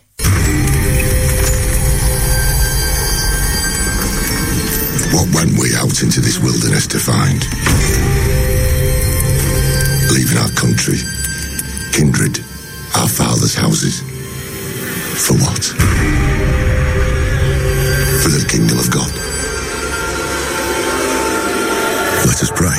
[5.11, 7.47] What went we out into this wilderness to find?
[10.11, 10.99] Leaving our country,
[11.91, 12.39] kindred,
[12.95, 14.01] our fathers' houses.
[15.25, 15.63] For what?
[18.21, 19.11] For the kingdom of God.
[22.25, 22.77] Let us pray.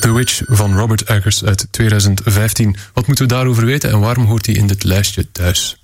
[0.00, 2.76] The Witch van Robert Eggers uit 2015.
[2.92, 5.76] Wat moeten we daarover weten en waarom hoort hij in dit lijstje thuis?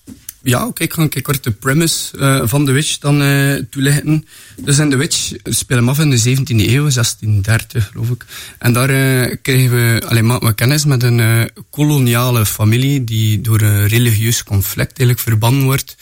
[0.43, 4.27] Ja, oké, ik ga een kort de premise uh, van The Witch dan uh, toelichten.
[4.57, 8.25] Dus in The Witch spelen we af in de 17e eeuw, 1630 geloof ik.
[8.59, 13.87] En daar uh, krijgen we, alleen we kennis met een koloniale familie die door een
[13.87, 15.97] religieus conflict eigenlijk verbannen wordt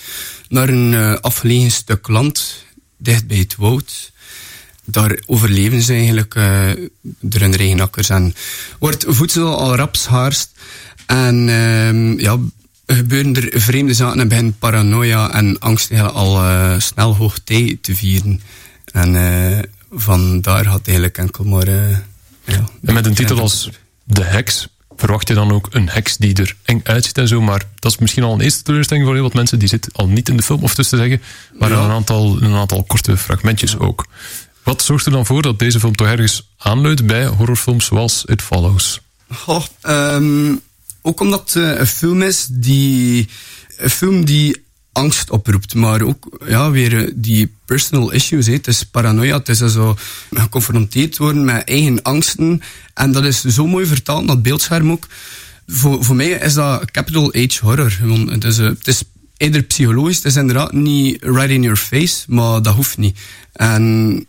[0.48, 2.64] naar een afgelegen stuk land,
[2.96, 4.12] dicht bij het woud
[4.90, 6.70] daar overleven ze eigenlijk uh,
[7.20, 8.08] door hun eigen akkers.
[8.08, 8.34] En
[8.78, 10.50] wordt voedsel al rap schaarst.
[11.06, 12.38] En uh, ja,
[12.96, 18.40] gebeuren er vreemde zaken en begint paranoia en angst al uh, snel hoogtij te vieren.
[18.92, 19.58] En uh,
[19.90, 21.68] vandaar had eigenlijk enkel maar...
[22.44, 23.70] ja, en met een titel als
[24.04, 27.40] De Heks verwacht je dan ook een heks die er eng uitziet en zo.
[27.40, 29.58] Maar dat is misschien al een eerste teleurstelling voor heel wat mensen.
[29.58, 31.22] Die zit al niet in de film, of dus te zeggen.
[31.58, 31.84] Maar ja.
[31.84, 33.78] een, aantal, een aantal korte fragmentjes ja.
[33.78, 34.06] ook.
[34.62, 38.42] Wat zorgt er dan voor dat deze film toch ergens aanleunt bij horrorfilms zoals It
[38.42, 39.00] Follows?
[39.46, 40.60] Oh, um,
[41.02, 43.28] ook omdat het een film is die...
[43.76, 48.46] Een film die angst oproept, maar ook ja, weer die personal issues.
[48.46, 48.52] He.
[48.52, 49.96] Het is paranoia, het is zo
[50.30, 52.62] geconfronteerd worden met eigen angsten.
[52.94, 55.06] En dat is zo mooi vertaald het beeldscherm ook.
[55.66, 57.98] Voor, voor mij is dat capital H horror.
[58.30, 59.02] Het is, het is
[59.36, 63.18] eerder psychologisch, het is inderdaad niet right in your face, maar dat hoeft niet.
[63.52, 64.26] En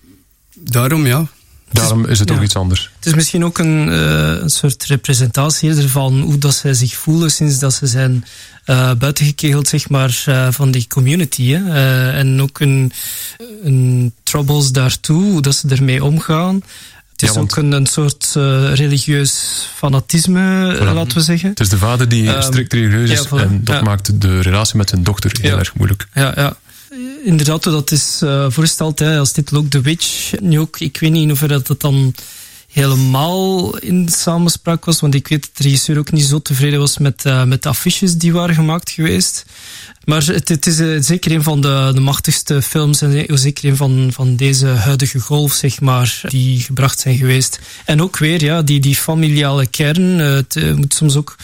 [0.54, 1.28] daarom ja.
[1.72, 2.90] Daarom is het ook iets anders.
[2.96, 7.32] Het is misschien ook een, uh, een soort representatie van hoe dat zij zich voelen
[7.32, 8.26] sinds dat ze zijn
[8.66, 11.52] uh, buitengekegeld zeg maar, uh, van die community.
[11.52, 12.12] Hè.
[12.12, 12.92] en ook een,
[13.64, 16.64] een troubles daartoe, hoe dat ze ermee omgaan.
[17.12, 18.32] Het is ja, ook een, een soort
[18.74, 20.94] religieus fanatisme, voilà.
[20.94, 21.50] laten we zeggen.
[21.50, 23.42] Het is de vader die um, strikt religieus is ja, voilà.
[23.42, 23.82] en dat ja.
[23.82, 26.08] maakt de relatie met zijn dochter heel erg moeilijk.
[26.14, 26.58] Ja, ja
[27.24, 30.40] inderdaad, dat is uh, voorgesteld als titel ook The Witch.
[30.40, 32.14] Nu ook, ik weet niet in hoeverre dat dan
[32.72, 36.98] helemaal in samenspraak was, want ik weet dat de regisseur ook niet zo tevreden was
[36.98, 39.46] met, uh, met de affiches die waren gemaakt geweest.
[40.10, 43.76] Maar het, het is uh, zeker een van de, de machtigste films en zeker een
[43.76, 47.60] van, van deze huidige golf, zeg maar, die gebracht zijn geweest.
[47.86, 50.20] En ook weer, ja, die, die familiale kern.
[50.20, 51.36] Uh, het moet soms ook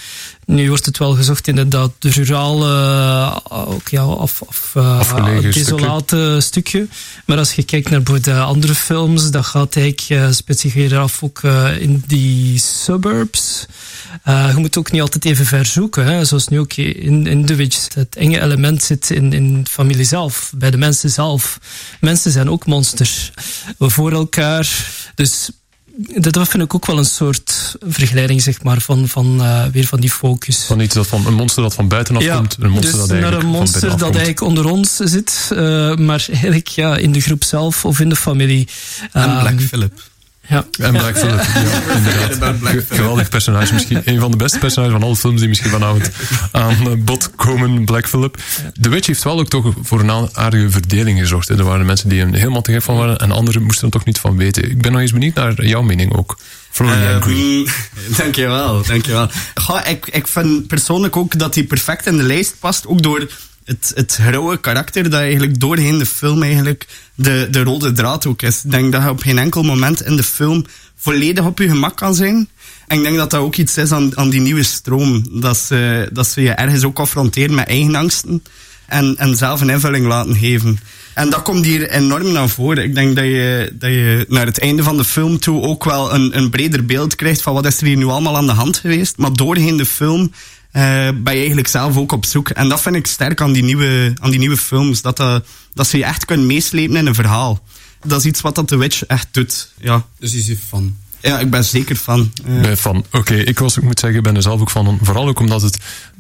[0.46, 6.88] nu wordt het wel gezocht inderdaad de rurale, ook ja, af, af, uh, desolate stukje.
[7.26, 10.10] Maar als je kijkt naar bijvoorbeeld andere films, dat gaat eigenlijk
[10.50, 11.42] uh, weer af ook
[11.80, 13.66] in die suburbs.
[14.28, 16.06] Uh, je moet ook niet altijd even ver zoeken.
[16.06, 16.26] Hè.
[16.26, 17.94] Zoals nu ook in, in The Witch.
[17.94, 21.60] Het enge element zit in, in de familie zelf, bij de mensen zelf.
[22.00, 23.32] Mensen zijn ook monsters.
[23.78, 24.88] We voor elkaar.
[25.16, 25.50] Dus
[26.16, 30.00] dat vind ik ook wel een soort vergelijking, zeg maar, van, van uh, weer van
[30.00, 30.64] die focus.
[30.64, 33.10] Van iets dat van een monster dat van buitenaf ja, komt, een monster dus dat
[33.10, 37.22] eigenlijk naar een monster dat eigenlijk onder ons zit, uh, maar eigenlijk ja, in de
[37.22, 38.68] groep zelf of in de familie.
[39.12, 40.02] En um, Black Phillip.
[40.48, 40.66] Ja.
[40.80, 41.42] En Black Phillip,
[42.40, 42.56] ja,
[42.90, 46.12] Geweldig personage, misschien een van de beste personages van alle films die misschien vanavond
[46.52, 48.38] aan bod komen, Black Phillip.
[48.82, 51.50] The Witch heeft wel ook toch voor een aardige verdeling gezorgd.
[51.50, 54.06] Er waren mensen die er helemaal te gek van waren en anderen moesten er toch
[54.06, 54.70] niet van weten.
[54.70, 56.38] Ik ben nog eens benieuwd naar jouw mening ook.
[56.82, 57.66] Um,
[58.18, 59.30] dankjewel, dankjewel.
[59.56, 63.28] Goh, ik, ik vind persoonlijk ook dat hij perfect in de lijst past, ook door
[63.66, 68.42] het, het rauwe karakter dat eigenlijk doorheen de film eigenlijk de, de rode draad ook
[68.42, 68.64] is.
[68.64, 71.98] Ik denk dat je op geen enkel moment in de film volledig op je gemak
[71.98, 72.50] kan zijn.
[72.88, 75.26] En ik denk dat dat ook iets is aan, aan die nieuwe stroom.
[75.42, 78.44] Dat ze, dat ze je ergens ook confronteren met eigen angsten.
[78.86, 80.80] En, en zelf een invulling laten geven.
[81.14, 82.84] En dat komt hier enorm naar voren.
[82.84, 86.14] Ik denk dat je, dat je naar het einde van de film toe ook wel
[86.14, 88.78] een, een breder beeld krijgt van wat is er hier nu allemaal aan de hand
[88.78, 89.18] geweest.
[89.18, 90.32] Maar doorheen de film
[91.14, 92.50] ben je eigenlijk zelf ook op zoek.
[92.50, 95.02] En dat vind ik sterk aan die nieuwe, aan die nieuwe films.
[95.02, 95.36] Dat, uh,
[95.74, 97.60] dat ze je echt kunnen meeslepen in een verhaal.
[98.04, 99.72] Dat is iets wat dat The Witch echt doet.
[99.80, 100.06] Ja.
[100.20, 100.96] Dus je is van.
[101.20, 102.32] Ja, ik ben zeker fan.
[102.48, 102.62] Uh.
[102.62, 102.98] Ben fan.
[102.98, 105.00] Oké, okay, ik was, ik moet zeggen, ik ben er zelf ook van.
[105.02, 105.78] Vooral ook omdat het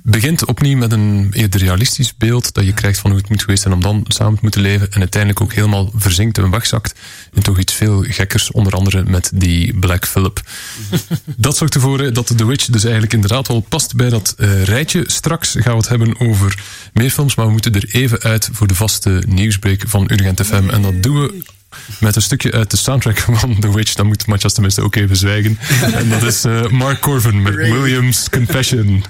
[0.07, 3.61] begint opnieuw met een eerder realistisch beeld dat je krijgt van hoe het moet geweest
[3.61, 6.99] zijn om dan samen te moeten leven en uiteindelijk ook helemaal verzinkt en wegzakt
[7.33, 10.41] in toch iets veel gekkers, onder andere met die Black Phillip.
[11.25, 15.03] dat zorgt ervoor dat The Witch dus eigenlijk inderdaad wel past bij dat uh, rijtje.
[15.07, 16.63] Straks gaan we het hebben over
[16.93, 20.69] meer films, maar we moeten er even uit voor de vaste nieuwsbreak van Urgent FM
[20.69, 21.43] en dat doen we
[21.99, 23.93] met een stukje uit de soundtrack van The Witch.
[23.93, 25.57] Dan moet Matjas tenminste ook even zwijgen.
[25.93, 29.03] en dat is uh, Mark Corvin met Williams Confession.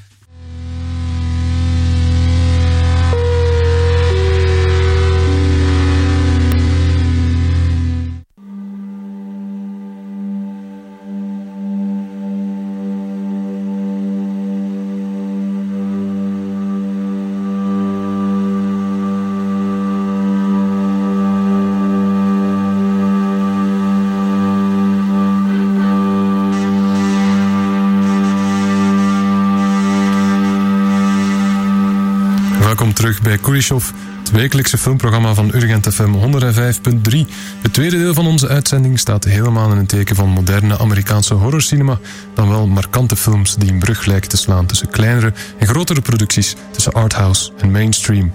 [33.25, 37.31] Bij Kulishov, het wekelijkse filmprogramma van Urgent FM 105.3.
[37.61, 41.99] Het tweede deel van onze uitzending staat helemaal in het teken van moderne Amerikaanse horrorcinema,
[42.33, 46.55] dan wel markante films die een brug lijken te slaan tussen kleinere en grotere producties,
[46.71, 48.33] tussen arthouse en mainstream.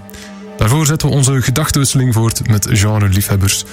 [0.57, 3.63] Daarvoor zetten we onze gedachtenwisseling voort met genre-liefhebbers.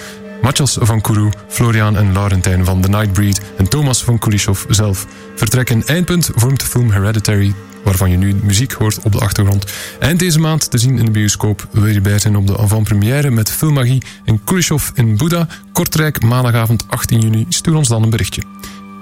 [0.43, 5.07] Matjas van Kourou, Florian en Laurentijn van The Nightbreed en Thomas van Kulishov zelf.
[5.37, 7.55] Vertrek en eindpunt vormt de film Hereditary,
[7.89, 9.65] waarvan je nu muziek hoort op de achtergrond.
[9.99, 11.69] Eind deze maand te zien in de bioscoop.
[11.73, 16.85] Wil je bij zijn op de avant-première met Filmmagie en Kulishov in Buddha, Kortrijk, maandagavond
[16.89, 17.47] 18 juni.
[17.49, 18.43] Stuur ons dan een berichtje.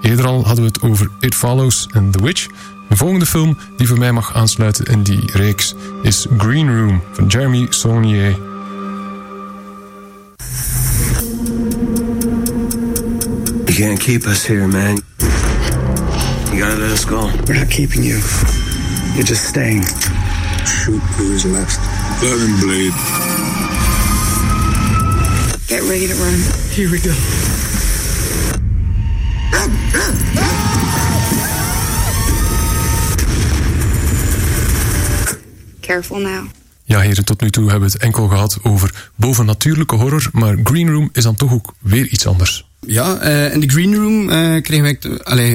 [0.01, 2.47] Eerder al hadden we het over It Follows en The Witch.
[2.89, 7.27] De volgende film die voor mij mag aansluiten in die reeks is Green Room van
[7.27, 8.37] Jeremy Saulnier.
[13.65, 15.01] You can't keep us here, man.
[16.51, 17.29] You gotta let us go.
[17.45, 18.19] We're not keeping you.
[19.17, 19.83] You're just staying.
[20.63, 21.79] Shoot who is left.
[22.21, 22.93] Let him bleed.
[25.67, 26.39] Get ready to run.
[26.69, 27.13] Here we go.
[35.81, 36.45] Careful now.
[36.83, 40.89] Ja, heren, tot nu toe hebben we het enkel gehad over bovennatuurlijke horror, maar Green
[40.89, 42.66] Room is dan toch ook weer iets anders.
[42.79, 44.83] Ja, eh, in de Green Room eh kregen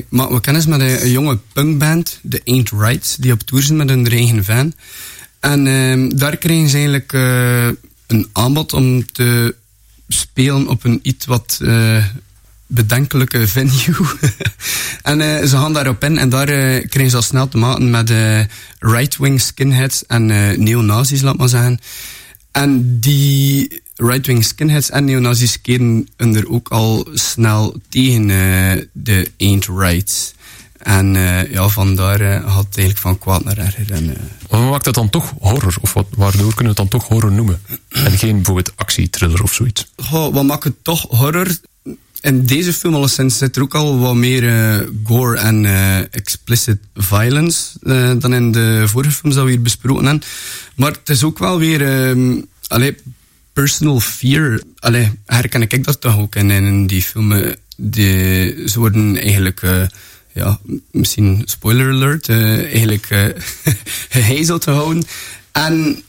[0.09, 4.09] we kennis met een, jonge punkband, de Ain't Rights, die op tour zijn met hun
[4.09, 4.75] eigen van.
[5.41, 7.69] En ehm, daar kregen ze eigenlijk eh,
[8.07, 9.55] een aanbod om te
[10.09, 11.61] spelen op een iets wat
[12.67, 14.07] bedenkelijke venue.
[15.03, 16.47] en ze gaan daarop in en daar
[16.81, 18.13] kregen ze al snel te maken met
[18.79, 20.27] right-wing skinheads en
[20.63, 21.81] neonazis, laat maar zeggen.
[22.51, 29.67] En die right-wing skinheads en neonazis keren er ook al snel tegen eh, de Ain't
[29.67, 30.35] Rights.
[30.79, 33.93] En eh, ja, vandaar eh, had het eigenlijk van kwaad naar erger.
[33.93, 34.17] En,
[34.49, 35.77] wat maakt dat dan toch horror?
[35.81, 37.61] Of wat, waardoor kunnen we het dan toch horror noemen?
[37.88, 39.87] En geen bijvoorbeeld actietriller of zoiets.
[39.97, 41.57] Goh, wat maakt het toch horror?
[42.21, 44.43] In deze film alleszins zit er ook al wat meer
[45.05, 45.65] gore en
[46.11, 47.71] explicit violence
[48.19, 50.23] dan in de vorige films dat we hier besproken hebben.
[50.77, 52.17] Maar het is ook wel weer...
[52.67, 52.97] allee,
[53.53, 54.61] personal fear.
[54.79, 57.57] Allee, herken ik dat toch ook in, in die filmen.
[57.77, 59.62] Die, ze worden eigenlijk...
[59.62, 59.83] eh,
[60.35, 60.59] ja,
[60.91, 63.27] misschien spoiler alert, eh, eigenlijk eh
[64.09, 65.05] gehezeld te houden.
[65.53, 66.03] En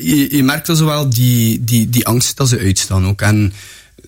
[0.00, 3.20] je, je merkt dus wel die, die, die angst dat ze uitstaan ook.
[3.20, 3.52] En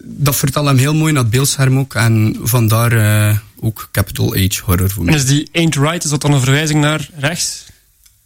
[0.03, 1.95] dat vertelt hem heel mooi naar het beeldscherm ook.
[1.95, 6.33] En vandaar ook Capital H horror voor En is die Ain't Right, is dat dan
[6.33, 7.65] een verwijzing naar rechts?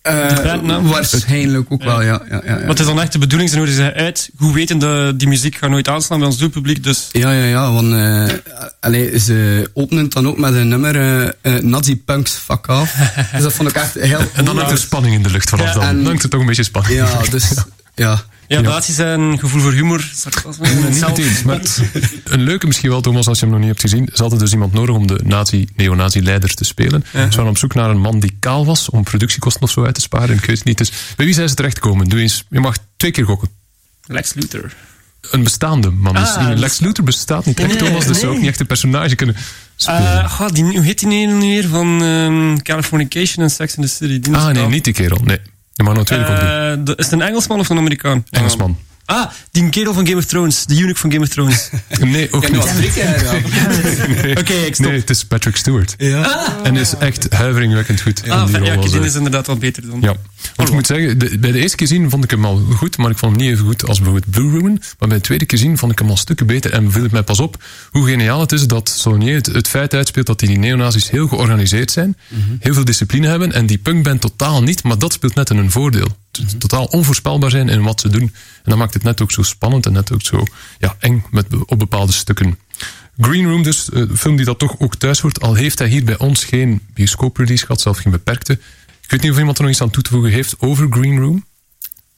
[0.07, 0.89] Eh, bandnaam?
[0.89, 2.23] waarschijnlijk ook wel, ja.
[2.31, 2.67] ja, ja, ja.
[2.67, 3.51] Wat is dan echt de bedoeling?
[3.51, 4.31] Ze nodigen ze uit.
[4.37, 6.83] Hoe weten dat die muziek gaat nooit aanslaan bij ons doelpubliek?
[6.85, 8.37] Dus Ja, ja, ja, want eh
[8.81, 10.97] allee, ze openen het dan ook met een nummer
[11.43, 12.95] eh Nazi Punks Fuck Off.
[13.33, 15.67] dus dat vond ik echt heel En dan hangt er spanning in de lucht vanaf
[15.67, 15.83] Ja, dan.
[15.83, 17.55] en- Dan hangt er toch een beetje spanning in de Ja, dus
[17.95, 18.23] ja.
[18.49, 20.69] Ja, nazi's zijn gevoel voor humor, sarcasme.
[20.69, 21.33] Nee, niet zelf- meteen.
[21.45, 21.61] Maar
[22.35, 24.09] een leuke misschien wel, Thomas, als je hem nog niet hebt gezien.
[24.13, 27.05] Ze hadden dus iemand nodig om de nazi, neonazi-leider te spelen.
[27.13, 29.95] Ze waren op zoek naar een man die kaal was, om productiekosten of zo uit
[29.95, 30.35] te sparen.
[30.37, 30.79] Ik weet het niet.
[30.79, 32.09] Dus bij wie zijn ze terechtgekomen?
[32.09, 33.49] Doe eens, je mag twee keer gokken.
[34.07, 34.73] Lex Luthor.
[35.31, 36.15] Een bestaande man.
[36.15, 38.07] Dus Ah, Lex dus- Luthor bestaat niet echt, Nee, Thomas.
[38.07, 38.41] Dus zou ook nee.
[38.41, 39.37] niet echt een personage kunnen
[39.77, 40.01] spelen.
[40.23, 43.89] Eh, goh, die, hoe heet die nu weer van ehm, Californication en Sex in the
[43.89, 44.21] City?
[44.21, 45.21] Die ah, nee, niet die kerel.
[45.25, 45.39] Nee.
[45.77, 48.25] Eh, is het een Engelsman of een Amerikaan?
[48.31, 48.77] Engelsman.
[49.07, 50.65] Ah, die kerel van Game of Thrones.
[50.67, 51.71] De eunuch van Game of Thrones.
[52.01, 52.65] Nee, ook niet.
[54.23, 54.37] Nee.
[54.37, 54.87] Oké, ik stop.
[54.87, 55.95] Nee, het is Patrick Stewart.
[55.99, 56.57] Ja.
[56.63, 58.25] En is echt huiveringwekkend goed.
[58.25, 60.01] in Ah, die ja, rol als, die eh, is inderdaad wel beter dan.
[60.01, 60.15] Ja,
[60.57, 62.97] want ik moet zeggen, de- bij de eerste keer zien vond ik hem al goed,
[62.97, 64.83] maar ik vond hem niet even goed als bijvoorbeeld Blue Ruin.
[64.99, 67.13] Maar bij de tweede keer zien vond ik hem al stukken beter en viel het
[67.13, 70.59] mij pas op hoe geniaal het is dat Saulnier het, het feit uitspeelt dat die
[70.59, 72.17] neonazis heel georganiseerd zijn,
[72.61, 75.71] heel veel discipline hebben en die punkband totaal niet, maar dat speelt net in hun
[75.71, 76.17] voordeel.
[76.59, 78.23] Totaal onvoorspelbaar zijn in wat ze doen.
[78.23, 78.31] En
[78.65, 80.45] dat maakt het net ook zo spannend en net ook zo
[80.79, 82.59] ja, eng met, op bepaalde stukken.
[83.19, 85.89] Green Room dus, eh, een film die dat toch ook thuis hoort, al heeft hij
[85.89, 88.53] hier bij ons geen bioscooprelease gehad, zelfs geen beperkte.
[89.03, 91.19] Ik weet niet of iemand er nog iets aan toe te voegen heeft over Green
[91.19, 91.45] Room.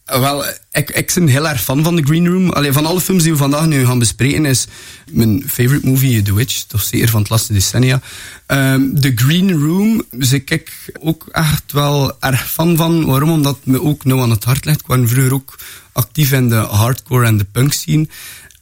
[0.09, 2.51] Wel, ik, ik ben heel erg fan van The Green Room.
[2.51, 4.67] Allee, van alle films die we vandaag nu gaan bespreken is
[5.11, 6.63] mijn favorite movie The Witch.
[6.63, 8.01] Toch zeker van het laatste decennia.
[8.47, 10.63] Ehm The Green Room dus ik
[11.01, 13.05] ook echt wel erg fan van.
[13.05, 13.31] Waarom?
[13.31, 14.81] Omdat het me ook nou aan het hart ligt.
[14.81, 15.59] Ik was vroeger ook
[15.93, 18.09] actief in de hardcore en de punk scene.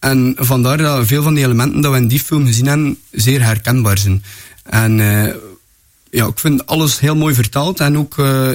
[0.01, 3.43] En vandaar dat veel van die elementen dat we in die film gezien hebben, zeer
[3.43, 4.25] herkenbaar zijn.
[4.63, 5.35] En eh,
[6.11, 7.81] ja, ik vind alles heel mooi vertaald.
[7.81, 8.51] En ook eh,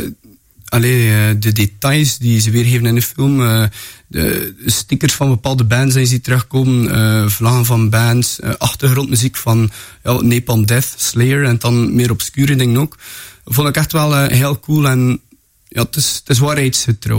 [0.71, 3.41] allee, eh, de details die ze weergeven in de film.
[3.41, 3.63] eh,
[4.07, 6.91] de stickers van bepaalde bands die je ziet terugkomen.
[6.91, 8.39] eh vlaggen van bands.
[8.57, 9.71] achtergrondmuziek van
[10.03, 10.21] ja,
[10.65, 11.43] Death, Slayer.
[11.43, 12.97] En dan meer obscure dingen ook.
[13.45, 14.87] Vond ik echt wel heel cool.
[14.87, 15.19] En
[15.67, 16.39] ja, het is, het is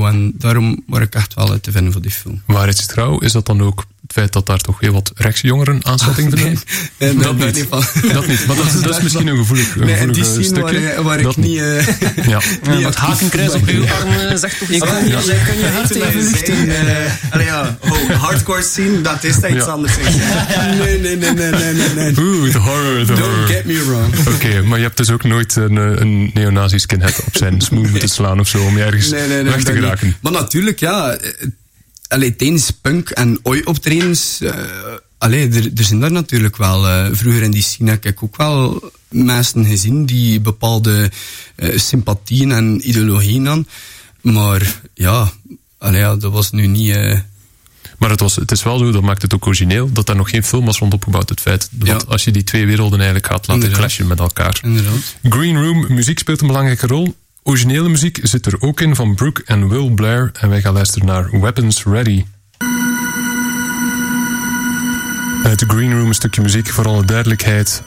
[0.06, 2.42] en daarom word ik echt wel te vinden voor die film.
[2.46, 6.62] Waarheidsgetrouw, is dat dan ook het feit dat daar toch heel wat rechtsjongeren aanschatting vinden?
[6.98, 7.66] Nee, nee, dat, nee, niet.
[7.68, 8.46] van- dat niet.
[8.46, 10.80] Maar dat, dat is misschien een gevoelig, een Nee, gevoelig die eh, scene stukje.
[10.94, 11.58] waar, waar ik Dat niet...
[11.58, 11.86] eh,
[12.32, 12.40] Ja.
[12.68, 14.84] niet Met actief hakenkruis op uw arm zegt toch Je iets?
[14.84, 15.18] kan, Ja.
[15.20, 16.68] je kan je hart even luchten.
[17.32, 19.70] eh, ja, oh, hardcore scene, dat is dat iets Ja.
[19.72, 19.92] anders.
[20.78, 22.14] Nee, nee, nee, nee, nee.
[22.18, 23.36] Oeh, de horror, de horror.
[23.36, 24.34] Don't get me wrong.
[24.34, 28.08] Oké, maar je hebt dus ook nooit een, een neonazi skinhead op zijn smoel moeten
[28.08, 30.16] slaan of zo, om je ergens weg te dat geraken.
[30.20, 31.16] Maar natuurlijk, ja.
[32.12, 34.40] Allee, tijdens punk en oi optredens.
[34.40, 34.54] eh
[35.18, 36.88] allee, er, er zijn daar natuurlijk wel.
[36.88, 41.10] eh, vroeger in die scene heb ik ook wel mensen gezien die bepaalde
[41.54, 43.66] eh, sympathieën en ideologieën aan.
[44.20, 45.32] Maar ja,
[45.78, 46.96] allee, ja, dat was nu niet.
[47.98, 50.30] Maar het, was, het is wel zo, dat maakt het ook origineel, dat daar nog
[50.30, 51.28] geen film was rond opgebouwd.
[51.28, 54.60] Het feit dat als je die twee werelden eigenlijk gaat laten clashen met elkaar.
[54.62, 55.16] Inderdaad.
[55.22, 57.14] Green Room, muziek speelt een belangrijke rol.
[57.42, 60.30] Originele muziek zit er ook in van Brooke en Will Blair.
[60.40, 62.24] En wij gaan luisteren naar Weapons Ready.
[65.44, 67.82] Uit de Green Room een stukje muziek, voor alle duidelijkheid.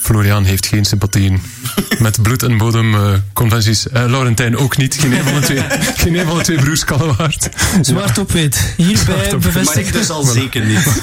[0.00, 1.42] Florian heeft geen sympathieën
[1.98, 3.88] met bloed- en bodemconventies.
[3.88, 4.94] Eh Laurentijn ook niet.
[4.94, 5.62] Geen een van de twee,
[6.02, 7.48] geen een van de twee broers kan het waard.
[7.80, 8.74] Zwart op wit.
[8.76, 9.30] Hierbij wit.
[9.30, 9.86] Maar bevestigd.
[9.86, 11.02] ik dus al zeker niet.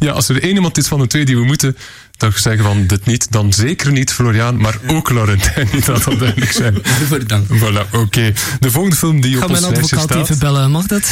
[0.00, 1.76] Ja, als er één iemand is van de twee die we moeten
[2.18, 6.18] toch zeggen van dit niet, dan zeker niet Florian, maar ook Laurentijn niet, dat dat
[6.18, 6.82] duidelijk zijn.
[7.08, 7.48] Bedankt.
[7.60, 8.32] Voilà, oké.
[8.60, 10.22] De volgende film die ga op ons mijn lijstje advocaat staat...
[10.22, 11.02] even bellen, mag dat?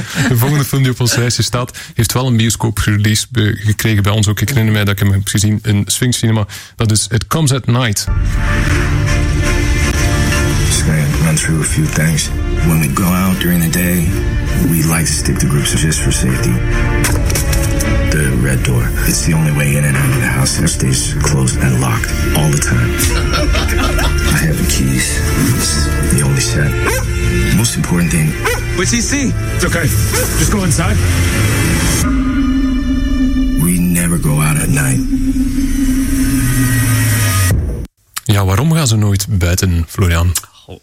[0.28, 4.28] De volgende film die op ons lijstje staat, heeft wel een bioscoop-release gekregen bij ons
[4.28, 4.40] ook.
[4.40, 6.46] Ik herinner mij dat ik hem heb gezien in Sphinx Cinema.
[6.76, 8.06] Dat is It Comes at Night.
[10.66, 12.28] Just gonna run through a few things.
[12.66, 14.08] When we go out during the day,
[14.68, 16.52] we like to stick to groups just for safety.
[18.50, 18.82] The red door.
[19.06, 20.58] It's the only way in and out of the house.
[20.58, 22.90] It stays closed and locked all the time.
[24.34, 25.06] I have the keys.
[25.54, 26.66] It's the only set.
[27.56, 28.26] Most important thing,
[28.76, 29.30] What's he see?
[29.54, 29.86] It's okay.
[30.38, 30.96] Just go inside.
[33.62, 35.00] we never go out at night.
[38.24, 40.32] Ja, waarom gaan ze nooit buiten, Florian?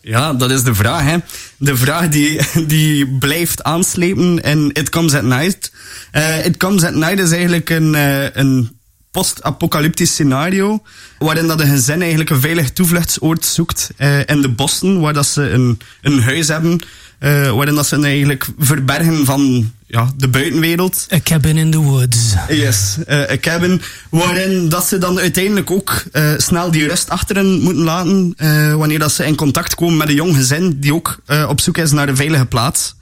[0.02, 1.04] Ja, dat is de vraag.
[1.04, 1.18] Hè.
[1.58, 5.72] De vraag die, die blijft aanslepen in It Comes at Night.
[6.12, 8.78] Eh, It Comes at Night is eigenlijk een, eh, een
[9.12, 10.84] post-apocalyptisch scenario.
[11.20, 15.00] Waarin dat een gezin eigenlijk een veilig toevluchtsoord zoekt eh, in de bossen.
[15.00, 16.80] Waar dat ze een, een huis hebben.
[17.20, 21.08] Eh, waarin dat ze eigenlijk verbergen van ja, de buitenwereld.
[21.14, 22.34] A cabin in the woods.
[22.50, 27.36] Yes, eh, een cabin waarin dat ze dan uiteindelijk ook eh, snel die rust achter
[27.36, 28.36] hen moeten laten
[28.78, 31.92] wanneer dat ze in contact komen met een jong gezin die ook op zoek is
[31.92, 32.96] naar een veilige plaats.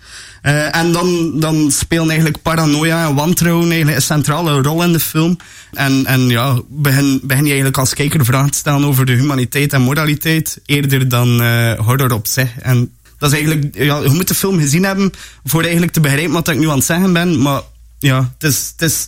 [0.71, 5.37] En dan, dan spelen eigenlijk paranoia en wantrouwen eigenlijk een centrale rol in de film.
[5.73, 9.73] En, en ja, begin, begin je eigenlijk als kijker vragen te stellen over de humaniteit
[9.73, 11.41] en moraliteit, eerder dan
[11.77, 12.59] horror op zich.
[12.59, 12.91] En
[13.25, 15.11] dat is eigenlijk, ja, je moet de film gezien hebben
[15.43, 17.41] voor eigenlijk te begrijpen wat ik nu aan het zeggen ben.
[17.41, 17.61] Maar
[17.99, 19.07] ja, het is, het is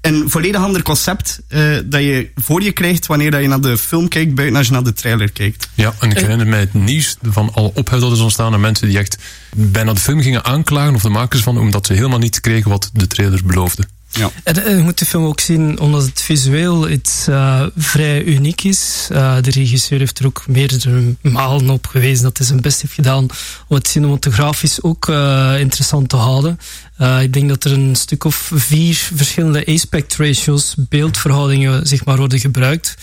[0.00, 3.78] een volledig ander concept eh, dat je voor je krijgt wanneer dat je naar de
[3.78, 5.68] film kijkt, buiten als je naar de trailer kijkt.
[5.74, 8.88] Ja, en ik herinner mij het nieuws van al ophef dat is ontstaan en mensen
[8.88, 9.18] die echt
[9.56, 12.90] bijna de film gingen aanklagen, of de makers van, omdat ze helemaal niet kregen wat
[12.92, 13.84] de trailer beloofde.
[14.16, 14.30] Ja.
[14.44, 18.62] En, en je moet de film ook zien omdat het visueel iets eh, vrij uniek
[18.62, 19.08] is.
[19.12, 22.94] Eh, de regisseur heeft er ook meerdere malen op gewezen dat hij zijn best heeft
[22.94, 23.26] gedaan
[23.68, 26.58] om het cinematografisch ook eh, interessant te houden.
[26.96, 32.16] Eh, ik denk dat er een stuk of vier verschillende aspect ratios, beeldverhoudingen, zeg maar,
[32.16, 32.94] worden gebruikt.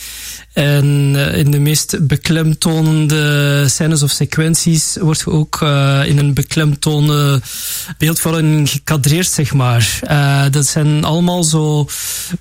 [0.54, 7.42] En eh, in de meest beklemtonende scènes of sequenties wordt ook eh, in een beklemtone
[7.98, 10.00] beeldverhouding gekadreerd, zeg maar.
[10.52, 11.88] Dat zijn allemaal zo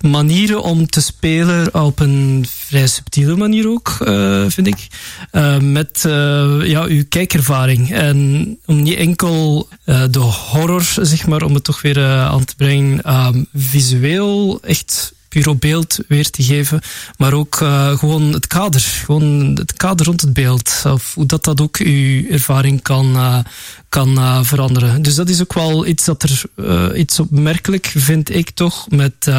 [0.01, 4.87] manieren om te spelen op een vrij subtiele manier ook, eh, vind ik.
[5.31, 7.93] Eh, met eh, ja, uw kijkervaring.
[7.93, 13.01] En om niet enkel de horror, zeg maar, om het toch weer aan te brengen,
[13.01, 16.81] ehm, visueel echt puur beeld weer te geven,
[17.17, 21.43] maar ook eh, gewoon het kader, gewoon het kader rond het beeld, of hoe dat
[21.43, 23.39] dat ook uw ervaring kan, eh,
[23.89, 25.01] kan eh, veranderen.
[25.01, 29.31] Dus dat is ook wel iets dat er iets opmerkelijk vind ik toch met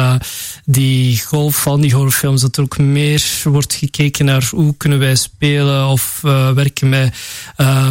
[0.65, 5.15] die golf van die horrorfilms, dat er ook meer wordt gekeken naar hoe kunnen wij
[5.15, 6.19] spelen of
[6.55, 7.15] werken met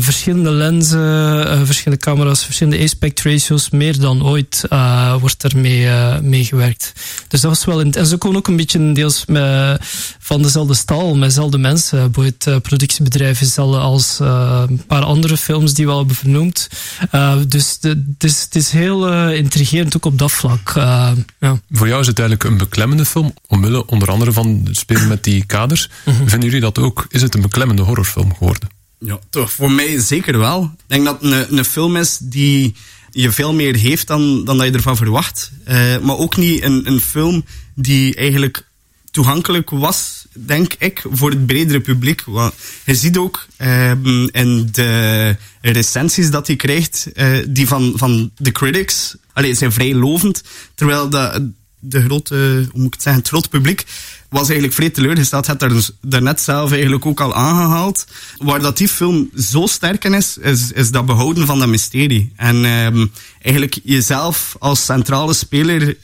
[0.00, 4.66] verschillende lenzen, verschillende camera's, verschillende aspect ratios, meer dan ooit
[5.20, 6.92] wordt er mee, gewerkt.
[7.28, 9.80] Dus dat was wel en ze komen ook een beetje deels met,
[10.18, 11.98] van dezelfde stal, met dezelfde mensen.
[11.98, 16.68] Bijvoorbeeld uh, productiebedrijven hetzelfde als uh, een paar andere films die we al hebben vernoemd.
[17.12, 20.74] Uh, dus het is, het is heel uh, intrigerend ook op dat vlak.
[20.76, 21.60] Uh, ja.
[21.70, 25.24] Voor jou is het eigenlijk een beklemmende film, omwille onder andere van het spelen met
[25.24, 25.90] die kaders.
[26.04, 26.14] -hmm.
[26.28, 27.06] Vinden jullie dat ook?
[27.08, 28.68] Is het een beklemmende horrorfilm geworden?
[28.98, 30.62] Ja, toch, voor mij zeker wel.
[30.62, 32.74] Ik denk dat het een, een film is die
[33.10, 35.50] je veel meer heeft dan, dan dat je ervan verwacht.
[35.68, 37.44] Uh, maar ook niet een, een film
[37.74, 38.64] die eigenlijk
[39.10, 42.22] toegankelijk was, denk ik, voor het bredere publiek.
[42.26, 42.54] Want
[42.84, 43.90] je ziet ook uh,
[44.30, 49.94] in de recensies dat hij krijgt, uh, die van, van de critics, allee, zijn vrij
[49.94, 50.42] lovend.
[50.74, 52.34] Terwijl de, de grote,
[52.70, 53.84] hoe moet ik het zeggen, het grote publiek
[54.28, 55.46] was eigenlijk vrij teleurgesteld.
[55.46, 58.06] Het daar daarnet zelf eigenlijk ook al aangehaald.
[58.38, 62.32] Waar dat die film zo sterk in is, is, is dat behouden van dat mysterie.
[62.36, 63.10] En um,
[63.42, 65.94] eigenlijk jezelf als centrale speler uh,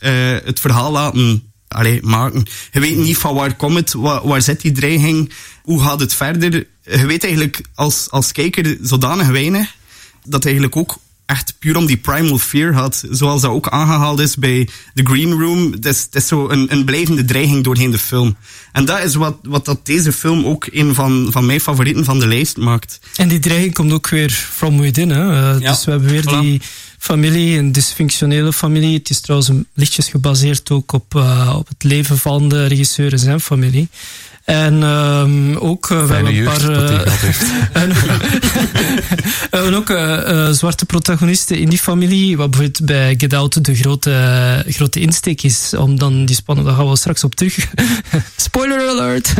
[0.44, 2.46] het verhaal laten allee, maken.
[2.72, 6.14] Je weet niet van waar komt het, waar, waar zit die dreiging, hoe gaat het
[6.14, 6.66] verder.
[6.84, 9.74] Je weet eigenlijk als, als kijker zodanig weinig,
[10.24, 10.98] dat eigenlijk ook
[11.30, 13.04] echt puur om die primal fear had.
[13.10, 15.72] Zoals dat ook aangehaald is bij The Green Room.
[15.72, 18.36] Het is, het is zo een, een blijvende dreiging doorheen de film.
[18.72, 22.18] En dat is wat, wat dat deze film ook een van, van mijn favorieten van
[22.18, 23.00] de lijst maakt.
[23.16, 25.10] En die dreiging komt ook weer from within.
[25.10, 25.24] Hè?
[25.24, 26.40] Uh, ja, dus we hebben weer voilà.
[26.40, 26.60] die
[27.00, 28.98] familie, een dysfunctionele familie.
[28.98, 33.18] Het is trouwens lichtjes gebaseerd ook op, uh, op het leven van de regisseur en
[33.18, 33.88] zijn familie.
[34.44, 36.70] En um, ook uh, we hebben een paar.
[36.70, 37.00] Uh,
[39.66, 42.36] en, ook uh, zwarte protagonisten in die familie.
[42.36, 45.74] Wat bijvoorbeeld bij Get Out de grote, grote insteek is.
[45.74, 47.68] Om dan die spanning, daar gaan we straks op terug.
[48.36, 49.34] Spoiler alert!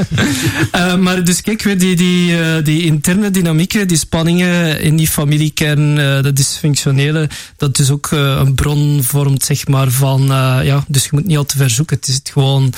[1.05, 6.36] maar dus kijk, weer die, die, die interne dynamieken, die spanningen in die familiekern, dat
[6.36, 10.22] dysfunctionele, dat dus ook een bron vormt, zeg maar, van.
[10.62, 11.96] ja, dus je moet niet al te ver zoeken.
[11.96, 12.72] Het is het gewoon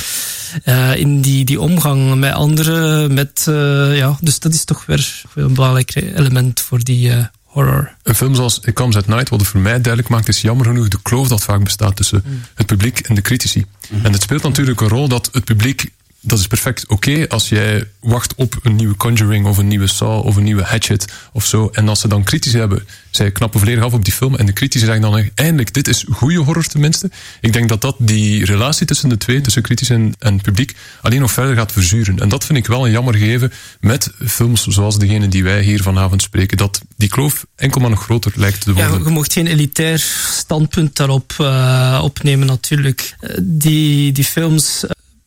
[0.94, 3.14] in die, die omgang met anderen.
[3.14, 7.94] Met, uh, ja, dus dat is toch weer een belangrijk element voor die uh, horror.
[8.02, 10.66] Een film zoals It Comes at Night, wat het voor mij duidelijk maakt, is jammer
[10.66, 12.40] genoeg de kloof dat vaak bestaat tussen mm.
[12.54, 13.66] het publiek en de critici.
[13.90, 14.04] Mm.
[14.04, 15.90] En het speelt natuurlijk een rol dat het publiek
[16.24, 19.86] dat is perfect oké okay als jij wacht op een nieuwe Conjuring of een nieuwe
[19.86, 21.68] Saw of een nieuwe Hatchet of zo.
[21.72, 24.52] En als ze dan kritisch hebben, zij knappen volledig af op die film en de
[24.52, 27.10] critici zeggen dan eindelijk, dit is goede horror tenminste.
[27.40, 31.20] Ik denk dat dat die relatie tussen de twee, tussen kritisch en, en publiek, alleen
[31.20, 32.18] nog verder gaat verzuren.
[32.18, 35.82] En dat vind ik wel een jammer gegeven met films zoals degene die wij hier
[35.82, 38.98] vanavond spreken, dat die kloof enkel maar nog groter lijkt te worden.
[38.98, 39.98] Ja, je mocht geen elitair
[40.30, 43.16] standpunt daarop uh, opnemen natuurlijk.
[43.42, 44.84] Die, die films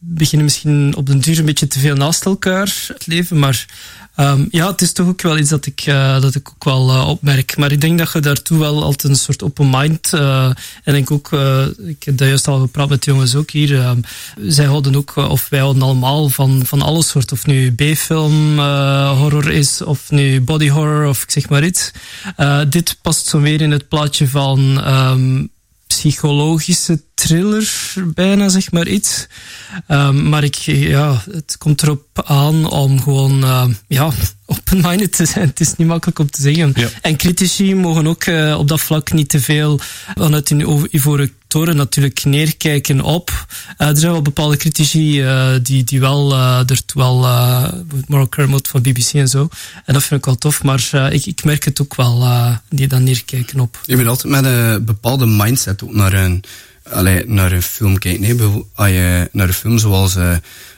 [0.08, 3.40] beginnen misschien op den duur een beetje te veel naast elkaar het leven.
[3.40, 3.66] Maar
[4.18, 6.90] um, ja, het is toch ook wel iets dat ik, uh, dat ik ook wel
[6.90, 7.58] uh, opmerk.
[7.58, 10.12] Maar ik denk dat je daartoe wel altijd een soort open mind.
[10.14, 10.52] Uh,
[10.84, 11.32] en ik ook,
[11.88, 13.86] ik heb dat juist al gepraat met jongens ook hier.
[13.86, 14.02] Um,
[14.48, 17.38] zij houden ook, of wij houden allemaal van, van alle soorten.
[17.38, 18.60] Of nu B-film
[19.10, 21.92] horror is, of nu body horror, of ik zeg maar iets.
[22.70, 24.88] dit past zo weer in het plaatje van.
[24.88, 25.54] Um,
[25.88, 29.28] psychologische thriller, bijna zeg maar iets.
[29.88, 34.12] Um, maar ik, ja, het komt erop aan om gewoon uh, ja,
[34.46, 35.48] open-minded te zijn.
[35.48, 36.72] Het is niet makkelijk om te zeggen.
[36.76, 36.88] Ja.
[37.02, 39.80] En critici mogen ook uh, op dat vlak niet te veel
[40.16, 43.46] vanuit hun ivoren toren natuurlijk neerkijken op.
[43.78, 47.18] Uh, er zijn wel bepaalde critici uh, die, die wel uh, er wel
[48.08, 49.48] Moral Kermode van BBC en zo.
[49.86, 52.28] En dat vind ik wel tof, maar ik, ik merk het ook wel,
[52.70, 53.80] die dan neerkijken op.
[53.86, 56.44] Je bent altijd met een bepaalde mindset ook naar een,
[56.84, 58.22] allee, naar een film kijken.
[58.22, 60.16] Nee, als je naar een film zoals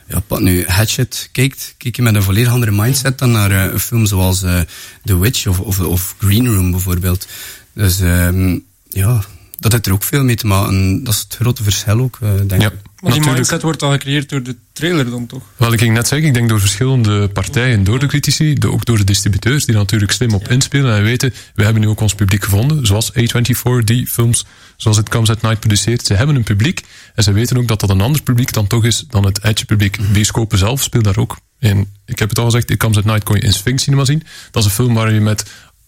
[0.08, 3.64] ja, wat nu Hatchet kijkt, kijk je met een volledig andere mindset dan naar uh,
[3.64, 4.60] een film zoals uh,
[5.03, 7.28] The Witch of, of, of, Green Room bijvoorbeeld.
[7.74, 9.24] Dus um, ja,
[9.60, 11.03] dat heeft er ook veel mee te maken.
[11.03, 12.68] Dat is het grote verschil ook, uh, denk ja.
[12.68, 12.74] ik.
[13.01, 15.43] Maar die mindset wordt al gecreëerd door de trailer dan toch?
[15.55, 18.86] Wel, ik ging net zeggen, ik denk door verschillende partijen, door de critici, de, ook
[18.86, 22.16] door de distributeurs, die natuurlijk slim op inspelen en weten, we hebben nu ook ons
[22.16, 24.45] publiek gevonden, zoals A24, die films,
[24.76, 26.05] zoals het Comes at Night produceert.
[26.05, 26.82] Ze hebben een publiek
[27.16, 29.66] en ze weten ook dat dat een ander publiek dan toch is dan het Edge
[29.66, 29.99] publiek.
[29.99, 30.14] Mm.
[30.14, 31.88] Bioscopen zelf speelt daar ook in.
[32.05, 34.24] Ik heb het al gezegd, It Comes at Night kon je in Sphinx Cinema zien.
[34.51, 35.43] Dat is een film waar je met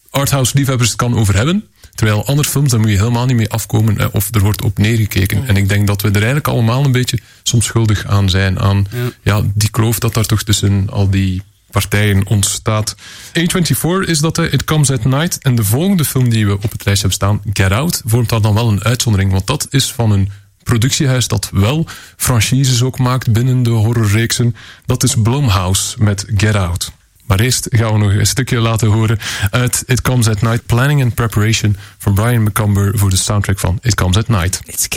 [0.09, 1.67] arthouse liefhebbers het kan over hebben.
[1.99, 5.47] Terwijl andere films, daar moet je helemaal niet mee afkomen of er wordt op neergekeken.
[5.47, 8.59] En ik denk dat we er eigenlijk allemaal een beetje soms schuldig aan zijn.
[8.59, 8.87] Aan
[9.23, 9.43] ja.
[9.53, 11.41] die kloof dat daar toch tussen al die
[11.71, 12.95] partijen ontstaat.
[13.39, 15.37] A24 is dat It Comes at Night.
[15.41, 18.41] En de volgende film die we op het lijst hebben staan, Get Out, vormt daar
[18.41, 19.31] dan wel een uitzondering.
[19.31, 20.31] Want dat is van een
[20.63, 21.85] productiehuis dat wel
[22.17, 24.55] franchises ook maakt binnen de horrorreeksen.
[24.85, 26.91] Dat is Blumhouse met Get Out.
[27.29, 29.19] Maar eerst gaan we nog een stukje laten horen
[29.49, 30.65] uit It Comes at Night.
[30.65, 34.61] Planning and Preparation van Brian McCumber voor de soundtrack van It Comes at Night.
[34.65, 34.87] It's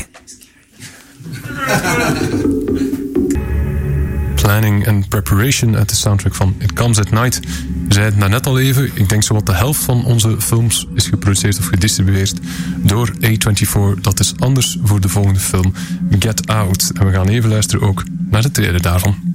[4.34, 7.40] Planning and Preparation uit de soundtrack van It Comes at Night.
[7.88, 11.06] We zeiden het net al even, ik denk zowat de helft van onze films is
[11.06, 12.40] geproduceerd of gedistribueerd
[12.76, 14.00] door A24.
[14.00, 15.72] Dat is anders voor de volgende film,
[16.18, 16.90] Get Out.
[16.94, 19.31] En we gaan even luisteren ook naar de trailer daarvan.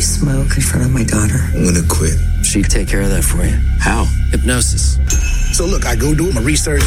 [0.00, 1.38] Smoke in front of my daughter?
[1.54, 2.16] I'm gonna quit.
[2.44, 3.56] She'd take care of that for you.
[3.78, 4.04] How?
[4.30, 4.96] Hypnosis.
[5.56, 6.82] So look, I go do my research.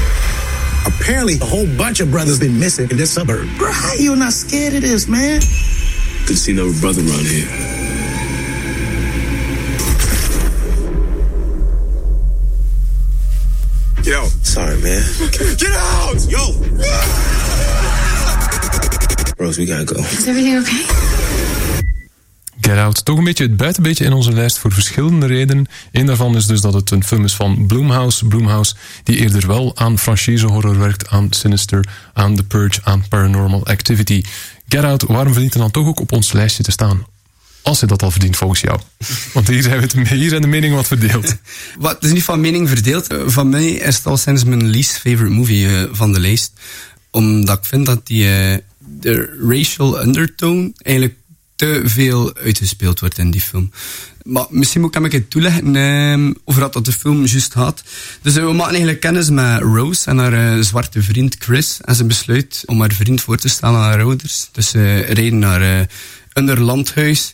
[0.85, 3.47] Apparently, a whole bunch of brothers been missing in this suburb.
[3.57, 5.41] Bro, how you not scared of this, man?
[6.25, 7.47] Could see no brother around here.
[14.03, 14.29] Get out.
[14.43, 15.03] Sorry, man.
[15.57, 16.15] Get out!
[16.29, 16.53] Yo!
[19.37, 19.99] Rose, we gotta go.
[19.99, 21.56] Is everything okay?
[22.67, 23.05] Get Out.
[23.05, 25.67] Toch een beetje het buitenbeetje in onze lijst voor verschillende redenen.
[25.91, 28.25] Eén daarvan is dus dat het een film is van Blumhouse.
[28.25, 34.23] Blumhouse die eerder wel aan franchise-horror werkt, aan Sinister, aan The Purge, aan Paranormal Activity.
[34.67, 37.05] Get Out, waarom verdient hij dan toch ook op ons lijstje te staan?
[37.61, 38.79] Als hij dat al verdient volgens jou.
[39.33, 41.35] Want hier zijn, we het, hier zijn de meningen wat verdeeld.
[41.79, 43.07] Wat, het is niet van mening verdeeld.
[43.07, 46.51] Eh, Van mij is het al sinds mijn least favorite movie eh, van de lijst.
[47.11, 51.15] Omdat ik vind dat die, eh, de racial undertone eigenlijk
[51.57, 53.71] te veel uitgespeeld wordt in die film.
[54.23, 57.53] Maar misschien moet ik hem een keer toeleggen eh, over wat dat de film juist
[57.53, 57.83] gaat.
[58.21, 61.79] Dus eh, we maken eigenlijk kennis met Rose en haar eh, zwarte vriend Chris.
[61.81, 64.49] En ze besluit om haar vriend voor te stellen aan haar ouders.
[64.51, 65.85] Dus ze rijden naar eh,
[66.33, 67.33] een landhuis.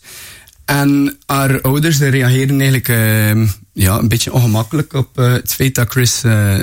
[0.65, 5.89] En haar ouders reageren eigenlijk eh, ja, een beetje ongemakkelijk op eh, het feit dat
[5.89, 6.59] Chris eh,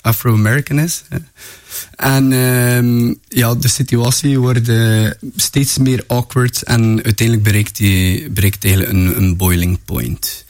[0.00, 1.02] Afro-American is.
[1.96, 8.64] En ehm, ja, de situatie wordt eh, steeds meer awkward en uiteindelijk bereikt hij bereikt
[8.64, 10.44] eigenlijk een, een boiling point.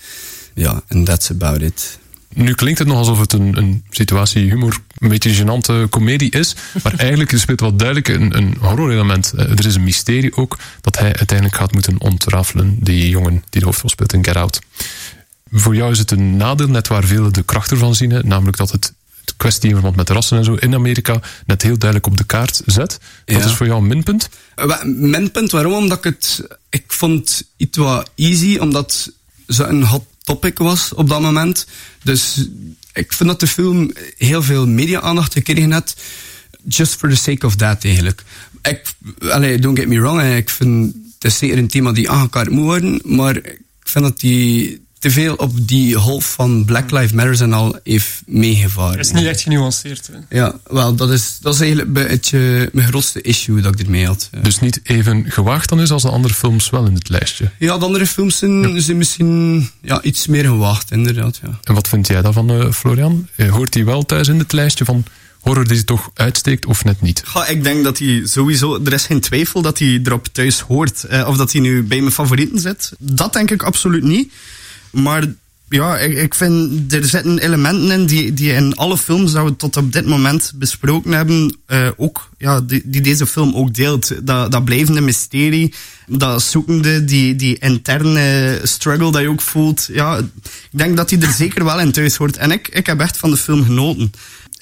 [0.55, 1.99] Ja, en that's about it.
[2.35, 6.57] Nu klinkt het nog alsof het een, een situatie humor, een beetje gênante komedie is.
[6.83, 9.33] Maar eigenlijk is het wel duidelijk een, een horrorelement.
[9.33, 12.77] Eh, Er is een mysterie ook dat hij uiteindelijk gaat moeten ontrafelen.
[12.81, 14.61] Die jongen die de hoofdrol speelt in Get Out.
[15.51, 18.20] Voor jou is het een nadeel, net waar velen de kracht ervan zien.
[18.24, 18.93] Namelijk dat het
[19.37, 22.62] kwestie in verband met rassen en zo in Amerika net heel duidelijk op de kaart
[22.66, 22.99] zet.
[23.24, 23.45] Dat Ja.
[23.45, 24.28] is voor jou een minpunt.
[24.55, 25.72] Eh, Minpunt, waarom?
[25.72, 26.47] Omdat ik het...
[26.70, 29.12] Ik vond iets wat easy, omdat
[29.49, 31.66] ze een hot topic was op dat moment.
[32.03, 32.49] Dus
[32.93, 35.95] ik vind dat de film heel veel media-aandacht gekregen had.
[36.68, 38.22] Just for the sake of that, eigenlijk.
[38.62, 38.82] Ik,
[39.28, 42.64] allee, don't get me wrong, ik vind het is zeker een thema die aangekaart moet
[42.64, 47.42] worden, maar ik vind dat die te veel op die golf van Black Lives Matter
[47.42, 48.96] en al heeft meegevaren.
[48.98, 50.11] Het is niet echt genuanceerd.
[50.12, 50.36] Hè.
[50.38, 54.07] Ja, wel, dat is, dat is eigenlijk een beetje mijn grootste issue dat ik ermee
[54.07, 54.28] had.
[54.32, 54.40] ja.
[54.40, 57.50] Dus niet even gewaagd dan is als de andere films wel in het lijstje.
[57.59, 61.40] Ja, de andere films zijn, zijn misschien ja, iets meer gewaagd, inderdaad.
[61.42, 61.59] Ja.
[61.62, 63.28] En wat vind jij daarvan, eh, Florian?
[63.36, 65.04] Eh, Hoort hij wel thuis in het lijstje van
[65.40, 67.22] horror die toch uitsteekt of net niet?
[67.34, 71.04] Ja, ik denk dat hij sowieso, er is geen twijfel dat hij erop thuis hoort.
[71.04, 72.92] Eh, of dat hij nu bij mijn favorieten zit.
[72.98, 74.32] Dat denk ik absoluut niet.
[74.97, 75.24] Maar
[75.68, 79.57] ja, ik, ik vind, er zitten elementen in die, die in alle films dat we
[79.57, 84.26] tot op dit moment besproken hebben, eh, ook, ja, die, die deze film ook deelt.
[84.26, 85.74] Dat, dat blijvende mysterie,
[86.07, 89.88] dat zoekende, die, die interne struggle dat je ook voelt.
[89.92, 92.36] Ja, ik denk dat hij er zeker wel in thuis hoort.
[92.36, 94.12] En ik, ik heb echt van de film genoten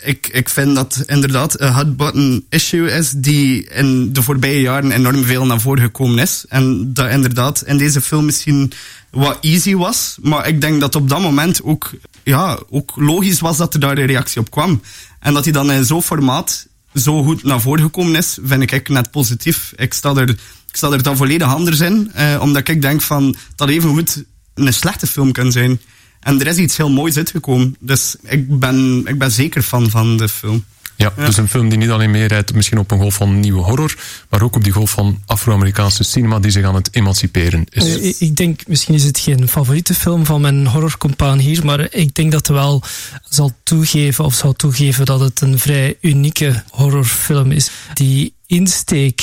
[0.05, 4.93] ik, ik vind dat inderdaad een hot button issue is die in de voorbije jaren
[4.93, 6.45] enorm veel naar voren gekomen is.
[6.49, 8.73] En dat inderdaad in deze film misschien
[9.11, 10.17] wat easy was.
[10.23, 11.91] Maar ik denk dat op dat moment ook,
[12.23, 14.81] ja, ook logisch was dat er daar een reactie op kwam.
[15.21, 18.89] En dat hij dan in zo'n formaat zo goed naar voren gekomen is, vind ik
[18.89, 19.73] net positief.
[19.77, 20.29] Ik sta er,
[20.69, 22.11] ik sta er dan volledig anders in.
[22.15, 24.25] Eh, omdat ik denk van dat even goed
[24.55, 25.81] een slechte film kan zijn.
[26.25, 27.77] En er is iets heel moois uitgekomen.
[27.81, 30.65] Dus ik ben, ik ben zeker fan van de film.
[30.97, 33.95] Ja, dus een film die niet alleen meerijdt misschien op een golf van nieuwe horror,
[34.31, 37.85] maar ook op die golf van Afro-Amerikaanse cinema die zich aan het emanciperen is.
[37.97, 41.87] Eh, ik- Ik denk, misschien is het geen favoriete film van mijn horrorcompaan hier, maar
[41.95, 42.83] ik denk dat hij wel
[43.29, 47.71] zal toegeven of zal toegeven dat het een vrij unieke horrorfilm is.
[47.95, 49.23] Die insteek,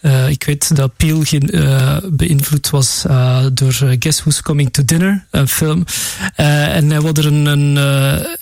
[0.00, 5.26] eh, ik weet dat Peel eh, beïnvloed was eh, door Guess Who's Coming to Dinner,
[5.30, 5.84] een film.
[6.34, 7.74] En hij wilde er een,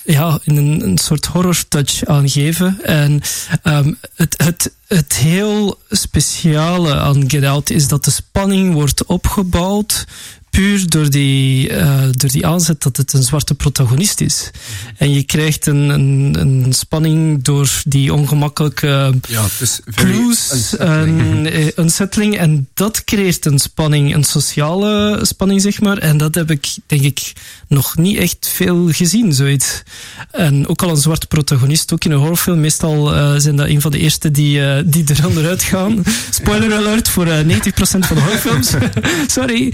[0.05, 2.79] ja, een, een soort horror touch aan geven.
[2.85, 3.21] En
[3.63, 10.07] ehm, het, het, het heel speciale aan Get Out is dat de spanning wordt opgebouwd
[10.53, 14.51] puur door die, eh, door die aanzet dat het een zwarte protagonist is.
[14.97, 19.45] En je krijgt een, een, een spanning door die ongemakkelijke Ja,
[19.95, 21.21] clues, unsettling.
[21.21, 22.37] een eh, unsettling.
[22.39, 25.99] En dat creëert een spanning, een sociale spanning, zeg maar.
[25.99, 27.33] En dat heb ik, denk ik,
[27.69, 29.83] nog niet echt veel gezien, zoiets.
[30.31, 32.61] En ook al een zwarte protagonist, ook in een horrorfilm.
[32.61, 36.03] Meestal eh, zijn dat een van de eerste die, die er onderuit gaan.
[36.31, 37.45] Spoiler alert voor eh, 90%
[37.83, 38.71] van de horrorfilms.
[39.37, 39.73] Sorry.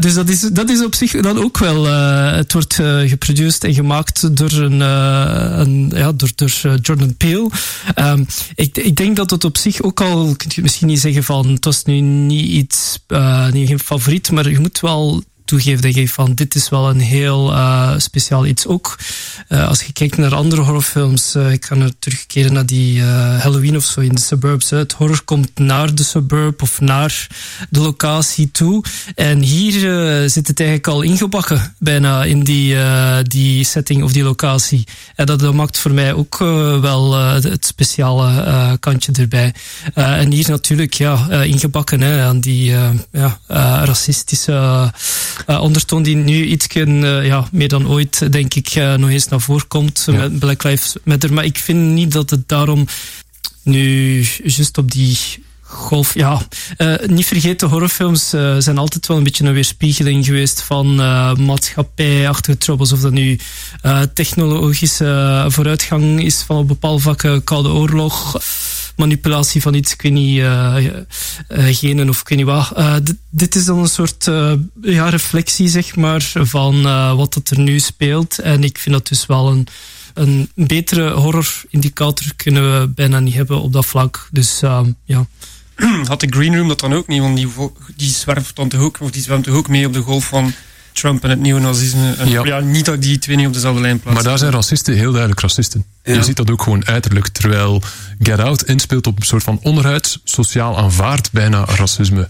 [0.00, 1.86] Eh, dus dat is, dat is op zich dan ook wel.
[1.86, 7.16] Uh, het wordt uh, geproduceerd en gemaakt door, een, uh, een ja, door, door Jordan
[7.16, 7.50] Peele.
[7.96, 11.24] Um, ik, ik denk dat het op zich ook al, kun je misschien niet zeggen
[11.24, 12.98] van het was nu niet iets,
[13.52, 17.00] niet geen favoriet, maar je moet wel toegeef dat je van dit is wel een
[17.00, 18.66] heel uh, speciaal iets.
[18.66, 18.98] Ook
[19.48, 23.76] uh, als je kijkt naar andere horrorfilms, uh, ik kan er terugkeren naar die Halloween
[23.76, 24.70] of zo in de suburbs.
[24.70, 24.76] Hè.
[24.76, 27.26] Het horror komt naar de suburb of naar
[27.70, 28.84] de locatie toe.
[29.14, 29.80] En hier
[30.28, 32.76] zit het eigenlijk al ingebakken, bijna in die,
[33.22, 34.84] die setting of die locatie.
[35.14, 36.38] En dat, dat maakt voor mij ook
[36.80, 39.54] wel het speciale kantje erbij.
[39.94, 42.74] en hier natuurlijk ja, ingebakken hè, aan die
[43.12, 43.38] ja,
[43.84, 44.92] racistische
[45.46, 49.28] uh, ondertoon die nu iets uh, ja, meer dan ooit, denk ik, uh, nog eens
[49.28, 51.32] naar voren komt met Black Lives Matter.
[51.32, 52.86] Maar ik vind niet dat het daarom
[53.62, 54.14] nu
[54.44, 55.18] juist op die
[55.60, 56.42] golf, ja,
[57.06, 58.28] niet vergeten, horrorfilms
[58.58, 60.94] zijn altijd wel een beetje een weerspiegeling geweest van
[61.44, 62.92] maatschappijachtige troubles.
[62.92, 63.38] Of dat nu
[64.14, 68.40] technologische vooruitgang is van op bepaalde vakken, Koude Oorlog
[69.00, 70.76] manipulatie van iets, ik weet niet, uh,
[71.48, 72.72] genen of ik weet niet wat.
[73.30, 74.24] Dit is dan een soort
[74.82, 76.82] ja, reflectie, zeg maar, van
[77.16, 78.38] wat het er nu speelt.
[78.38, 79.66] En ik vind dat dus wel een,
[80.14, 84.28] een betere horror-indicator kunnen we bijna niet hebben op dat vlak.
[84.30, 84.60] Dus
[85.04, 85.26] ja.
[86.08, 87.20] Had de Green Room dat dan ook niet?
[87.20, 87.48] Want die,
[87.96, 90.52] die zwerft dan toch ook, of die zwemt toch ook mee op de golf van
[91.00, 92.14] Trump en het neonazisme.
[92.14, 92.44] En ja.
[92.44, 92.60] ja.
[92.60, 94.14] niet dat die twee niet op dezelfde lijn plaatsen.
[94.14, 95.84] Maar daar zijn racisten heel duidelijk racisten.
[96.02, 97.28] Je ziet dat ook gewoon uiterlijk.
[97.28, 97.82] Terwijl
[98.18, 102.28] Get Out inspeelt op een soort van onderhuids, sociaal aanvaard bijna racisme.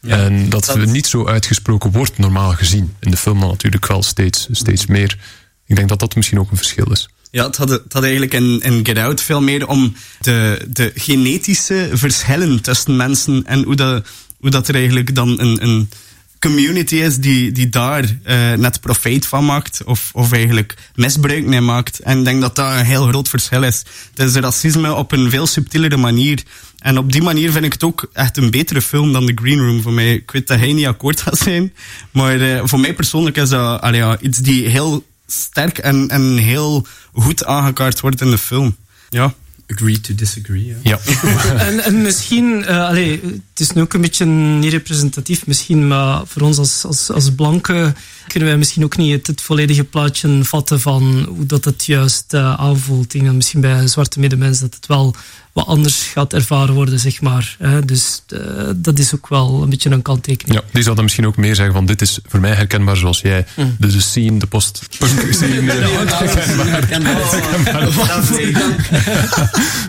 [0.00, 2.94] en dat, dat, niet zo uitgesproken wordt normaal gezien.
[3.00, 5.18] In de film dan natuurlijk wel steeds, steeds meer.
[5.66, 7.08] Ik denk dat dat misschien ook een verschil is.
[7.30, 10.92] Ja, het had, het had eigenlijk in, in Get Out veel meer om de, de
[10.94, 14.06] genetische verschillen tussen mensen en hoe dat,
[14.40, 15.88] hoe dat er eigenlijk dan een, een
[16.42, 21.60] community is die, die daar uh, net profijt van maakt of, of eigenlijk misbruik mee
[21.60, 21.98] maakt.
[21.98, 23.82] En ik denk dat dat een heel groot verschil is.
[24.14, 26.42] Het is racisme op een veel subtielere manier.
[26.78, 29.58] En op die manier vind ik het ook echt een betere film dan The Green
[29.58, 30.12] Room voor mij.
[30.12, 31.72] Ik weet dat hij niet akkoord gaat zijn,
[32.10, 36.86] maar uh, voor mij persoonlijk is dat ja, iets die heel sterk en, en heel
[37.12, 38.76] goed aangekaart wordt in de film.
[39.08, 39.34] Ja.
[39.72, 40.76] Agree to disagree.
[40.82, 40.98] Ja.
[41.68, 43.20] en, en, misschien, uh, allee,
[43.50, 47.34] het is nu ook een beetje niet representatief misschien, maar voor ons als, als, als
[47.34, 47.96] blanken
[48.26, 52.34] kunnen wij misschien ook niet het, het volledige plaatje vatten van hoe dat het juist
[52.34, 53.04] uh, aanvoelt.
[53.04, 55.14] Ik denk dat misschien bij zwarte medemensen dat het wel
[55.52, 57.56] wat anders gaat ervaren worden, zeg maar.
[57.84, 58.40] Dus uh,
[58.76, 60.60] dat is ook wel een beetje een kanttekening.
[60.60, 63.20] Ja, die zou dan misschien ook meer zeggen van dit is voor mij herkenbaar zoals
[63.20, 63.46] jij.
[63.56, 63.76] Mm.
[63.78, 65.72] De, de scene, de post-punk scene.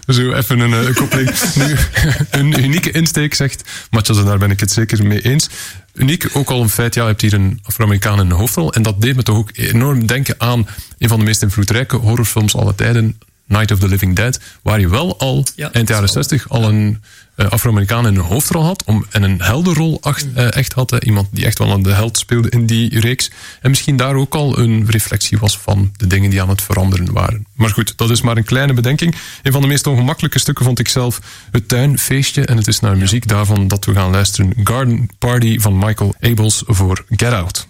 [0.13, 1.31] Zo even een, een koppeling.
[1.55, 1.75] Nu,
[2.39, 5.49] een unieke insteek zegt Matjas, en daar ben ik het zeker mee eens
[5.93, 6.29] uniek.
[6.33, 8.73] Ook al een feit, ja, je hebt hier een Afro-Amerikaan in de hoofdrol.
[8.73, 12.55] En dat deed me toch ook enorm denken aan een van de meest invloedrijke horrorfilms
[12.55, 13.17] aller tijden.
[13.53, 17.01] Night of the Living Dead, waar je wel al eind jaren 60 al een
[17.35, 21.03] uh, Afro-Amerikaan in een hoofdrol had om, en een helderrol acht, uh, echt had.
[21.03, 23.31] Iemand die echt wel aan de held speelde in die reeks.
[23.61, 27.13] En misschien daar ook al een reflectie was van de dingen die aan het veranderen
[27.13, 27.45] waren.
[27.55, 29.15] Maar goed, dat is maar een kleine bedenking.
[29.43, 32.45] Een van de meest ongemakkelijke stukken vond ik zelf het tuinfeestje.
[32.45, 34.53] En het is naar muziek daarvan dat we gaan luisteren.
[34.63, 37.67] Garden Party van Michael Abels voor Get Out.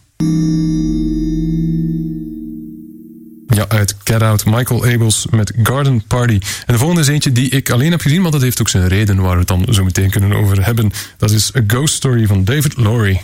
[3.54, 4.46] Ja, uit Get Out.
[4.46, 6.40] Michael Abels met Garden Party.
[6.66, 8.88] En de volgende is eentje die ik alleen heb gezien, maar dat heeft ook zijn
[8.88, 10.92] reden waar we het dan zo meteen kunnen over hebben.
[11.18, 13.22] Dat is A Ghost Story van David Lowry.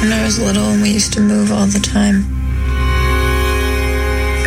[0.00, 2.24] When I was little we used to move all the time.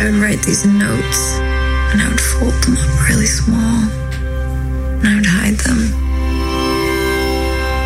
[0.00, 1.38] I would write these notes
[1.92, 3.82] and I would fold them up really small.
[5.02, 5.92] And I would hide them.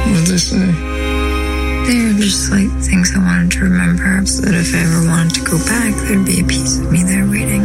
[0.07, 0.92] What did they say?
[1.87, 5.35] They are just like things I wanted to remember so that if I ever wanted
[5.35, 7.63] to go back, there'd be a piece of me there waiting.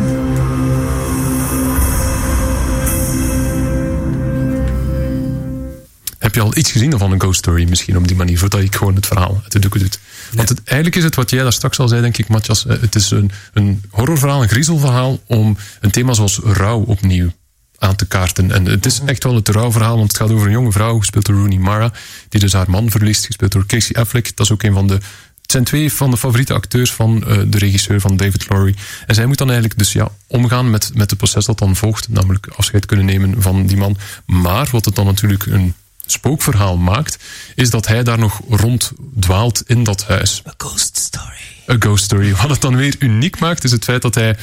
[6.17, 8.77] Heb je al iets gezien van een ghost story misschien op die manier, voordat je
[8.77, 9.99] gewoon het verhaal uit de doeken doet?
[10.33, 12.65] Want het, eigenlijk is het wat jij daar straks al zei, denk ik, Matthias.
[12.65, 17.31] Eh, het is een, een horrorverhaal, een griezelverhaal om een thema zoals rouw opnieuw
[17.79, 18.51] aan te kaarten.
[18.51, 21.25] En het is echt wel het rouwverhaal, want het gaat over een jonge vrouw, gespeeld
[21.25, 21.91] door Rooney Mara,
[22.29, 24.35] die dus haar man verliest, gespeeld door Casey Affleck.
[24.35, 24.99] Dat is ook een van de
[25.47, 28.75] het zijn twee van de favoriete acteurs van uh, de regisseur van David Lowry.
[29.05, 32.09] En zij moet dan eigenlijk dus ja, omgaan met, met het proces dat dan volgt.
[32.09, 33.97] Namelijk afscheid kunnen nemen van die man.
[34.25, 35.73] Maar wat het dan natuurlijk een
[36.05, 37.17] spookverhaal maakt,
[37.55, 40.41] is dat hij daar nog ronddwaalt in dat huis.
[40.47, 41.69] A ghost story.
[41.69, 42.35] A ghost story.
[42.35, 44.37] Wat het dan weer uniek maakt, is het feit dat hij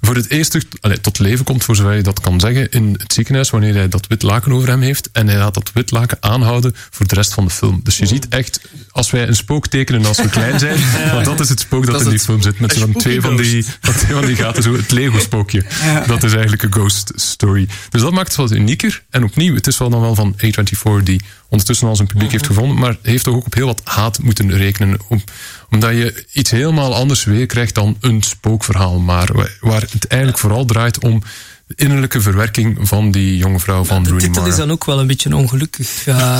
[0.00, 0.64] voor het eerst terug
[1.00, 4.06] tot leven komt, voor zover je dat kan zeggen, in het ziekenhuis, wanneer hij dat
[4.06, 5.08] wit laken over hem heeft.
[5.12, 7.80] En hij gaat dat wit laken aanhouden voor de rest van de film.
[7.82, 10.78] Dus je ziet echt, als wij een spook tekenen als we klein zijn,
[11.12, 12.60] want dat is het spook dat, in die film zit.
[12.60, 15.64] Met zo'n twee van die, van twee van die gaten, zo het Lego-spookje.
[16.06, 17.68] Dat is eigenlijk een ghost story.
[17.90, 19.02] Dus dat maakt het wat unieker.
[19.10, 22.46] En opnieuw, het is wel dan wel van A24 die ondertussen al zijn publiek heeft
[22.46, 24.98] gevonden, maar heeft toch ook op heel wat haat moeten rekenen.
[25.08, 25.22] Om,
[25.70, 28.98] omdat je iets helemaal anders weer krijgt dan een spookverhaal.
[28.98, 31.22] Maar wa- waar het eigenlijk vooral draait om
[31.74, 34.54] innerlijke verwerking van die jonge vrouw van De Rooney titel Mara.
[34.54, 35.86] is dan ook wel een beetje ongelukkig.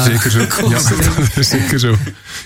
[0.04, 0.46] Zeker zo.
[0.70, 0.78] Ja,
[1.42, 1.96] zeker zo.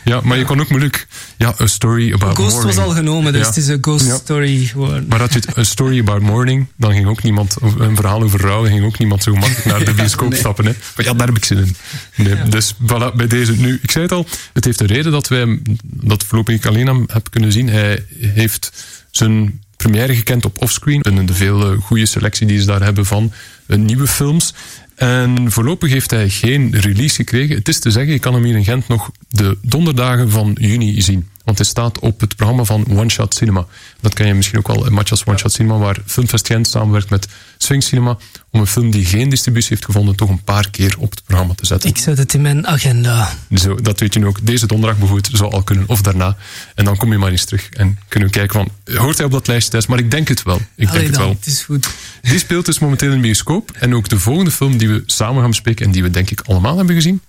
[0.04, 1.06] Ja, maar je kan ook moeilijk...
[1.36, 2.74] Ja, a story about Ghost morning.
[2.76, 3.46] was al genomen, dus Ja.
[3.48, 4.16] het is een ghost Ja.
[4.16, 5.06] story gewoon.
[5.08, 8.40] Maar had je het een story about morning, dan ging ook niemand, een verhaal over
[8.40, 10.38] rouw, ging ook niemand zo makkelijk naar de bioscoop Nee.
[10.38, 10.64] stappen.
[10.64, 10.72] Hè.
[10.96, 11.76] Maar ja, daar heb ik zin in.
[12.16, 13.78] Nee, Dus voilà, bij deze nu.
[13.82, 17.04] Ik zei het al, het heeft een reden dat wij dat voorlopig ik alleen hem
[17.12, 17.68] heb kunnen zien.
[17.68, 18.72] Hij heeft
[19.10, 21.00] zijn première gekend op offscreen.
[21.00, 23.32] Binnen de vele goede selectie die ze daar hebben van
[23.66, 24.54] eh, nieuwe films.
[24.94, 27.56] En voorlopig heeft hij geen release gekregen.
[27.56, 31.02] Het is te zeggen, je kan hem hier in Gent nog de donderdagen van juni
[31.02, 31.28] zien.
[31.44, 33.66] Want hij staat op het programma van One Shot Cinema.
[34.00, 36.68] Dat ken je misschien ook wel, een match als One Shot Cinema, waar Filmfest Gent
[36.68, 37.28] samenwerkt met
[37.58, 38.16] Swing Cinema
[38.50, 41.54] om een film die geen distributie heeft gevonden toch een paar keer op het programma
[41.54, 41.90] te zetten.
[41.90, 43.30] Ik zet het in mijn agenda.
[43.54, 44.46] Zo, dat weet je nu ook.
[44.46, 46.36] Deze donderdag bijvoorbeeld zou al kunnen, of daarna.
[46.74, 49.32] En dan kom je maar eens terug en kunnen we kijken van, hoort hij op
[49.32, 49.86] dat lijstje thuis?
[49.86, 50.60] Maar ik denk het wel.
[50.76, 51.28] Ik Allee denk het wel.
[51.28, 51.88] het is goed.
[52.22, 53.70] Die speelt dus momenteel in de bioscoop.
[53.70, 56.40] En ook de volgende film die we samen gaan bespreken en die we denk ik
[56.40, 57.20] allemaal hebben gezien,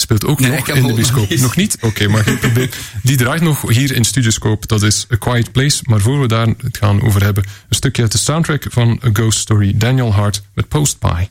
[0.00, 1.28] speelt ook Nee, nog in de bioscoop.
[1.28, 1.40] niet.
[1.48, 1.76] Nog niet?
[1.80, 2.68] Oké, maar geen probleem.
[3.02, 4.66] Die draait nog hier in Studioscope.
[4.66, 5.80] Dat is A Quiet Place.
[5.82, 9.10] Maar voor we daar het gaan over hebben, een stukje uit de soundtrack van A
[9.12, 11.28] Ghost Story, Daniel Hart met Post Pie.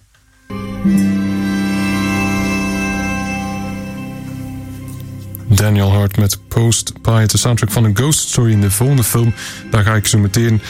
[5.47, 9.33] Daniel Hart met Post Pie, de soundtrack van een Ghost Story in de volgende film.
[9.71, 10.61] Daar ga ik zo meteen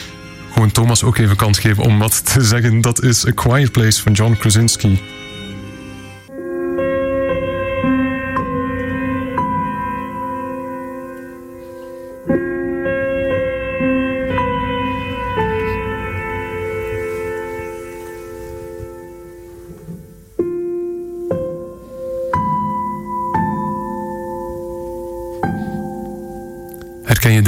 [0.52, 2.80] gewoon Thomas ook even kans geven om wat te zeggen.
[2.80, 5.00] Dat is A Quiet Place van John Krasinski.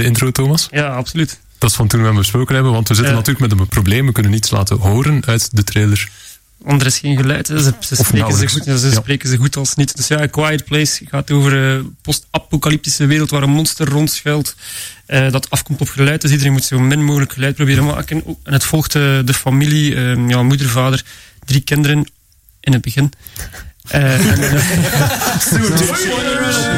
[0.03, 0.69] De intro, Thomas?
[0.71, 1.41] Ja, absoluut.
[1.59, 3.19] Dat is van toen we hem besproken hebben, want we zitten Ja.
[3.19, 4.07] natuurlijk met een probleem.
[4.07, 6.09] We kunnen niets laten horen uit de trailer.
[6.59, 7.49] Want er is geen geluid.
[7.49, 7.59] hè.
[7.63, 8.93] Ze, spreken, ze, goed, ze Ja.
[8.95, 9.97] spreken ze goed als niet.
[9.97, 14.57] Dus ja, A Quiet Place gaat over een post-apocalyptische wereld waar een monster rondschuilt.
[15.07, 16.21] eh, dat afkomt op geluid.
[16.21, 18.23] Dus iedereen moet zo min mogelijk geluid proberen maken.
[18.25, 21.05] Oh, En het volgt eh, de familie, eh, ja, moeder, vader,
[21.45, 22.07] drie kinderen
[22.61, 23.13] in het begin.
[23.89, 24.53] Eh, en, eh,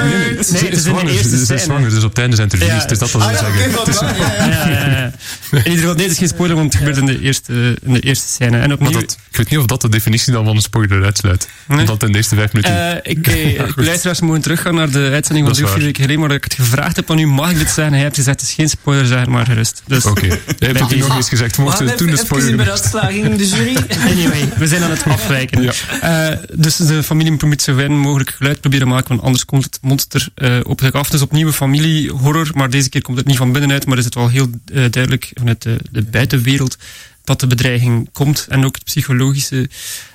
[0.04, 1.60] Nee, het is in de zwanger, eerste Ze is scène.
[1.60, 2.76] zwanger, dus op tijdens zijn het release.
[2.76, 2.82] Ja.
[2.82, 3.68] Het is dat wat Ah, we ja, zeggen.
[3.70, 4.16] oké, Het is- van daar,
[4.48, 5.12] ja, ja, ja.
[5.58, 7.92] In ieder geval, nee, het is geen spoiler, want het gebeurt in de eerste, in
[7.92, 8.58] de eerste scène.
[8.58, 8.90] En Maar opnieuw...
[9.00, 11.48] dat, ik weet niet of dat de definitie dan van een spoiler uitsluit.
[11.66, 11.78] Nee.
[11.78, 13.02] Omdat in de eerste vijf minuten...
[13.04, 16.36] Eh, ik, eh, Ja, luisteraars mogen teruggaan naar de uitzending van weken geleden, maar dat
[16.36, 17.92] ik het gevraagd heb aan u, mag ik dit zeggen?
[17.94, 19.82] Hij heeft gezegd, het is geen spoiler, zeg maar gerust.
[19.86, 20.26] Dus, Oké.
[20.26, 21.58] Jij hebt het nog eens gezegd.
[21.58, 22.72] Mochten we toen de spoiler...
[23.08, 23.76] Even in de jury.
[24.06, 25.72] Anyway, we zijn aan het afwijken.
[26.00, 29.78] Eh, dus de familie moet zo weinig mogelijk geluid proberen maken, want anders komt het
[29.82, 31.10] monster eh, op zich af.
[31.10, 34.14] Dus opnieuw een familiehorror, maar deze keer komt het niet van binnenuit, maar is het
[34.14, 36.76] wel heel eh, duidelijk vanuit de, buitenwereld
[37.24, 38.46] dat de bedreiging komt.
[38.48, 39.68] En ook het psychologische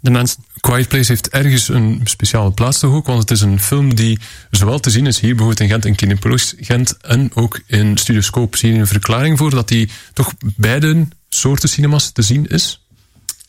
[0.00, 0.44] de mensen.
[0.66, 4.18] Quiet Place heeft ergens een speciale plaats toch ook, want het is een film die
[4.50, 8.56] zowel te zien is hier bijvoorbeeld in Gent en Kinepolis Gent en ook in Studioscope.
[8.56, 12.86] Zie je een verklaring voor dat die toch beide soorten cinemas te zien is?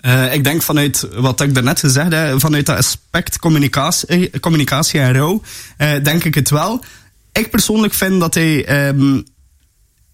[0.05, 5.13] Uh, ik denk vanuit wat ik daarnet gezegd heb, vanuit dat aspect communicatie, communicatie en
[5.13, 5.41] rouw,
[5.77, 6.83] uh, denk ik het wel.
[7.31, 9.23] Ik persoonlijk vind dat hij um,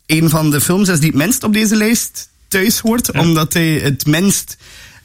[0.05, 3.19] een van de films is die het minst op deze lijst thuis hoort, ja.
[3.19, 4.57] omdat hij het minst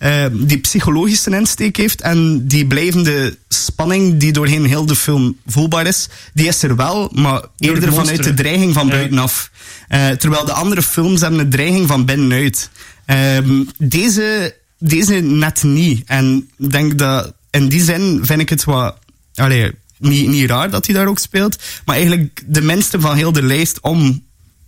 [0.03, 5.87] uh, die psychologische insteek heeft en die blijvende spanning die doorheen heel de film voelbaar
[5.87, 9.51] is, die is er wel, maar eerder vanuit de dreiging van buitenaf.
[9.89, 12.71] Uh, terwijl de andere films hebben een dreiging van binnenuit.
[13.07, 16.03] Uh, deze, deze net niet.
[16.07, 18.99] En ik denk dat in die zin vind ik het wat...
[19.35, 23.33] Allee, niet, niet raar dat hij daar ook speelt, maar eigenlijk de minste van heel
[23.33, 24.25] de lijst om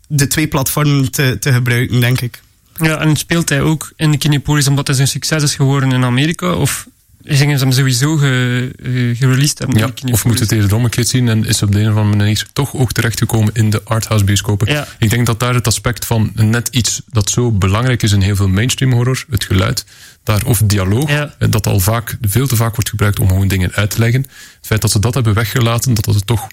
[0.09, 2.41] de twee platformen te, te gebruiken, denk ik.
[2.83, 6.05] Ja, en speelt hij ook in de Kinepolis omdat hij zo'n succes is geworden in
[6.05, 6.53] Amerika?
[6.55, 6.87] Of
[7.25, 9.79] gingen ze hem sowieso ge, uh, gereleased hebben?
[9.79, 12.47] Ja, of moet het eerder omgekeerd zien en is op de een of andere manier
[12.53, 14.73] toch ook terechtgekomen in de arthouse bioscopen?
[14.73, 14.87] Ja.
[14.99, 18.37] Ik denk dat daar het aspect van net iets dat zo belangrijk is in heel
[18.37, 19.85] veel mainstream horror, het geluid,
[20.25, 21.35] daar, of dialoog, Ja.
[21.51, 24.21] dat al vaak, veel te vaak wordt gebruikt om gewoon dingen uit te leggen.
[24.23, 26.47] Het feit dat ze dat hebben weggelaten, dat dat het toch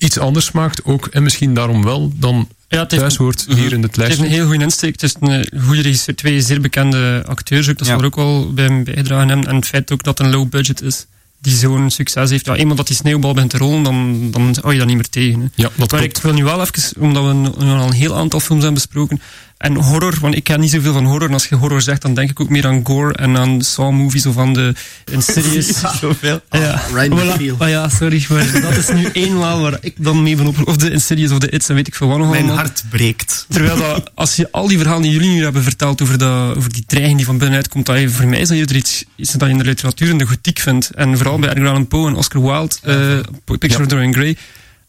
[0.00, 3.82] iets anders maakt ook, en misschien daarom wel dan Ja, het thuis hoort hier in
[3.82, 4.20] het Het lijstje.
[4.22, 4.92] heeft een heel goede insteek.
[4.92, 7.78] Het is een goede regisseur, twee zeer bekende acteurs ook.
[7.78, 8.00] Dat zal Ja.
[8.02, 9.46] er ook wel bij hem bijdragen hebben.
[9.48, 11.06] En het feit ook dat het een low budget is,
[11.38, 12.46] die zo'n succes heeft.
[12.46, 15.08] Ja, eenmaal dat die sneeuwbal begint te rollen, dan, dan hou je dat niet meer
[15.08, 15.40] tegen.
[15.40, 15.46] Hè.
[15.54, 16.04] Ja, dat maar klopt.
[16.16, 17.32] ik wil nu wel even, omdat we
[17.64, 19.20] nu al een heel aantal films hebben besproken.
[19.60, 21.28] En horror, want ik ken niet zoveel van horror.
[21.28, 24.26] En als je horror zegt, dan denk ik ook meer aan gore en aan Saw-movies
[24.26, 24.74] of aan de
[25.10, 25.66] Insidious.
[25.80, 26.40] Ja, zoveel.
[26.50, 27.58] Ja, Right voilà.
[27.58, 30.66] Ah ja, sorry, maar dat is nu eenmaal waar ik dan mee ben op.
[30.68, 32.58] Of de Insidious of de It's en weet ik veel wat nog Mijn allemaal.
[32.58, 33.46] hart breekt.
[33.48, 36.72] Terwijl dat, als je al die verhalen die jullie nu hebben verteld over, dat, over
[36.72, 39.32] die dreiging die van binnenuit komt, dat je, voor mij is dat eerder iets, iets
[39.32, 40.90] dat je in de literatuur en de gotiek vindt.
[40.90, 44.36] En vooral bij Edgar Allan Poe en Oscar Wilde, eh, Picture of Dorian Gray.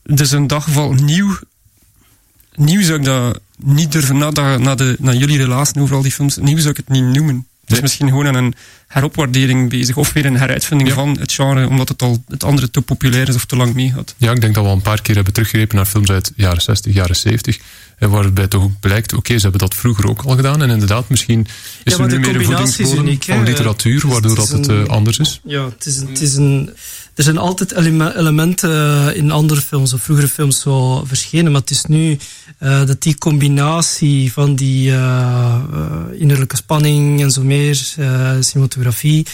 [0.04, 1.38] Dus een daggeval nieuw,
[2.56, 6.02] nieuw zou ik dat niet durven, na, dat, na, de, na jullie relatie over al
[6.02, 7.46] die films, nieuw zou ik het niet noemen.
[7.66, 8.54] Het is misschien gewoon aan een
[8.88, 10.96] heropwaardering bezig, of weer een heruitvinding Ja.
[10.96, 14.16] van het genre, omdat het al het andere te populair is of te lang meegaat.
[14.18, 16.34] Ja, ik denk dat we al een paar keer hebben teruggegrepen naar films uit de
[16.36, 17.60] jaren 60, jaren 70.
[18.02, 20.62] En waarbij toch ook blijkt, oké, ze hebben dat vroeger ook al gedaan.
[20.62, 21.48] En inderdaad, misschien
[21.84, 23.36] is Ja, er nu meer een voedingsbodem uniek, hè.
[23.36, 25.40] van literatuur, Dus waardoor het dat het een- eh, anders is.
[25.44, 26.70] Ja, het is een, het is een,
[27.16, 28.72] er zijn altijd eleme- elementen
[29.08, 32.18] eh, in andere films of vroegere films zo verschenen, maar het is nu
[32.58, 34.88] eh, dat die combinatie van die
[36.20, 37.76] innerlijke spanning en zo meer,
[38.40, 39.26] cinematografie,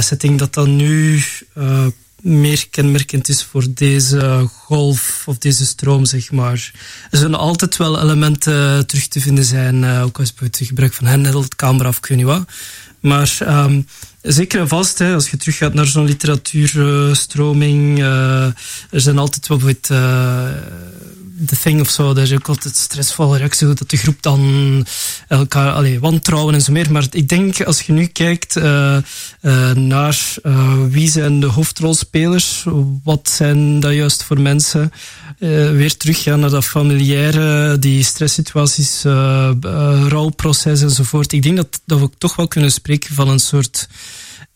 [0.00, 1.22] setting, dat dan nu
[2.22, 6.70] meer kenmerkend is voor deze golf of deze stroom, zeg maar.
[7.10, 11.06] Er zullen altijd wel elementen terug te vinden zijn, eh, ook als het gebruik van
[11.06, 12.44] handheld, camera of ik weet niet wat.
[13.00, 13.80] Maar ehm,
[14.22, 18.44] zeker en vast, hè, als je teruggaat naar zo'n literatuurstroming, eh,
[18.90, 20.48] er zijn altijd wel eh,
[21.46, 24.86] The Thing of zo, daar is ook altijd stressvolle reactie, dat de groep dan
[25.28, 26.92] elkaar allee, wantrouwen en zo meer.
[26.92, 29.02] Maar ik denk, als je nu kijkt eh, eh,
[29.70, 32.64] naar eh, wie zijn de hoofdrolspelers,
[33.04, 34.92] wat zijn dat juist voor mensen,
[35.38, 39.02] weer teruggaan naar dat familiaire, die stresssituaties,
[40.08, 41.32] rouwproces enzovoort.
[41.32, 43.88] Ik denk dat, dat we toch wel kunnen spreken van een soort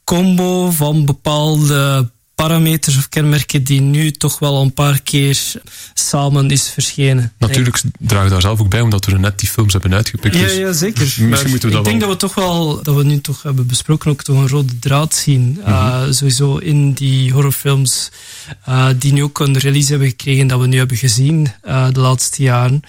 [0.05, 2.11] combo van bepaalde
[2.47, 5.53] parameters of kenmerken die nu toch wel een paar keer
[5.95, 7.33] samen is verschenen.
[7.39, 10.35] Natuurlijk dragen we daar zelf ook bij, omdat we er net die films hebben uitgepikt.
[10.35, 11.01] Ja, dus ja, zeker.
[11.01, 12.09] Misschien Maar moeten we dat ik denk wel...
[12.11, 15.15] dat we toch wel, dat we nu toch hebben besproken, ook toch een rode draad
[15.15, 15.61] zien.
[15.65, 16.13] eh, Mhm.
[16.13, 18.11] sowieso in die horrorfilms
[18.65, 22.01] eh, die nu ook een release hebben gekregen, dat we nu hebben gezien eh, de
[22.01, 22.81] laatste jaren.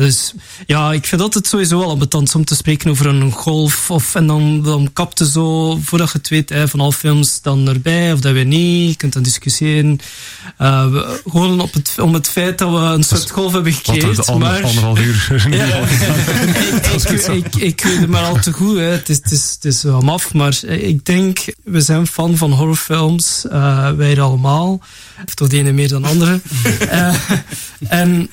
[0.00, 0.32] Dus
[0.66, 3.90] ja, ik vind altijd sowieso wel ambetant om te spreken over een golf.
[3.90, 7.68] Of, en dan, dan kapte zo, voordat je het weet, hè, van al films dan
[7.68, 8.88] erbij of dat weer niet.
[8.90, 9.98] Je kunt dan discussiëren.
[10.58, 13.86] Eh, we- gewoon op het, om het feit dat we een soort golf hebben Wat
[13.86, 14.16] er gecreëerd.
[14.16, 14.62] de ander, maar...
[14.62, 17.32] anderhalf uur Ja.
[17.32, 18.76] ik, ik, weet het maar al te goed.
[18.76, 18.82] Hè.
[18.82, 22.52] Het, is, het, is, het is wel maf, maar ik denk, we zijn fan van
[22.52, 23.46] horrorfilms.
[23.50, 24.80] eh wij allemaal.
[25.26, 26.40] Of toch de ene meer dan de andere.
[26.90, 27.14] Eh,
[27.88, 28.30] en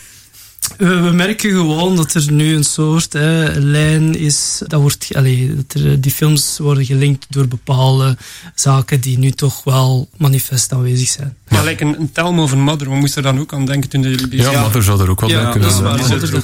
[0.77, 4.61] we, we merken gewoon dat er nu een soort hè, lijn is.
[4.67, 8.17] Dat wordt, allee, dat er, die films worden gelinkt door bepaalde
[8.55, 11.35] zaken die nu toch wel manifest aanwezig zijn.
[11.49, 13.89] Maar like een, een Thelma of een Mother, we moesten er dan ook aan denken
[13.89, 14.61] toen jullie bezig Ja, waren.
[14.61, 15.61] Mother zou er ook wel Ja, ik,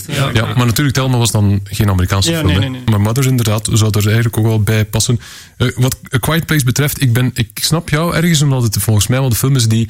[0.08, 0.30] ja.
[0.34, 2.50] Ja, maar natuurlijk, Thelma was dan geen Amerikaanse Ja, film.
[2.50, 2.82] nee, nee, nee.
[2.86, 5.20] Maar Mother inderdaad zou er eigenlijk ook wel bij passen.
[5.58, 9.08] Eh, wat A Quiet Place betreft, ik, ben, ik snap jou ergens, omdat het volgens
[9.08, 9.90] mij wel de film is die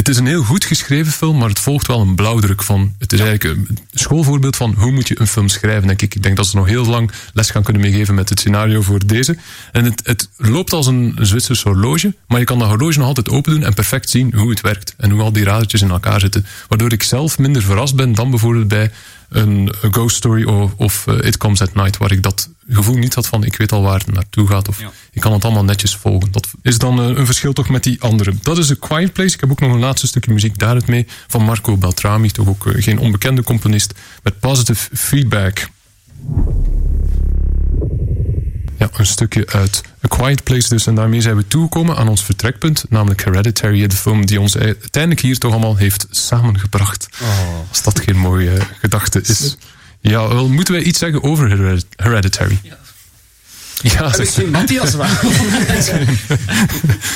[0.00, 2.94] Het is een heel goed geschreven film, maar het volgt wel een blauwdruk van.
[2.98, 6.14] Het is eigenlijk een schoolvoorbeeld van hoe moet je een film schrijven, denk ik.
[6.14, 9.06] Ik denk dat ze nog heel lang les gaan kunnen meegeven met het scenario voor
[9.06, 9.36] deze.
[9.72, 13.28] En het, het loopt als een Zwitsers horloge, maar je kan dat horloge nog altijd
[13.28, 16.20] open doen en perfect zien hoe het werkt en hoe al die radertjes in elkaar
[16.20, 16.46] zitten.
[16.68, 18.90] Waardoor ik zelf minder verrast ben dan bijvoorbeeld bij
[19.30, 23.14] een Ghost Story of, of uh, It Comes at Night, waar ik dat gevoel niet
[23.14, 24.90] had van ik weet al waar het naartoe gaat of ja.
[25.12, 26.32] ik kan het allemaal netjes volgen.
[26.32, 28.34] Dat is dan uh, een verschil toch met die andere.
[28.42, 29.34] Dat is A Quiet Place.
[29.34, 32.66] Ik heb ook nog een laatste stukje muziek daaruit mee van Marco Beltrami, toch ook
[32.66, 35.68] uh, geen onbekende componist, met positive feedback.
[38.80, 40.86] Ja, een stukje uit A Quiet Place dus.
[40.86, 45.20] En daarmee zijn we toegekomen aan ons vertrekpunt, namelijk Hereditary, de film die ons uiteindelijk
[45.20, 47.08] hier toch allemaal heeft samengebracht.
[47.22, 47.28] Oh.
[47.68, 49.56] Als dat geen mooie uh, gedachte is.
[50.00, 52.58] Ja, wel, moeten wij iets zeggen over Hereditary?
[52.62, 52.78] Ja.
[53.82, 55.06] Ja, misschien Matthias wel.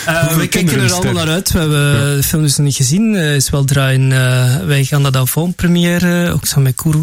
[0.09, 1.53] uh, we kijken er allemaal naar uit.
[1.53, 2.15] We hebben ja.
[2.17, 3.15] de film dus nog niet gezien.
[3.15, 4.11] Uh, is wel draaien.
[4.11, 7.03] Uh, wij gaan dat avant première, ook samen met Kuru,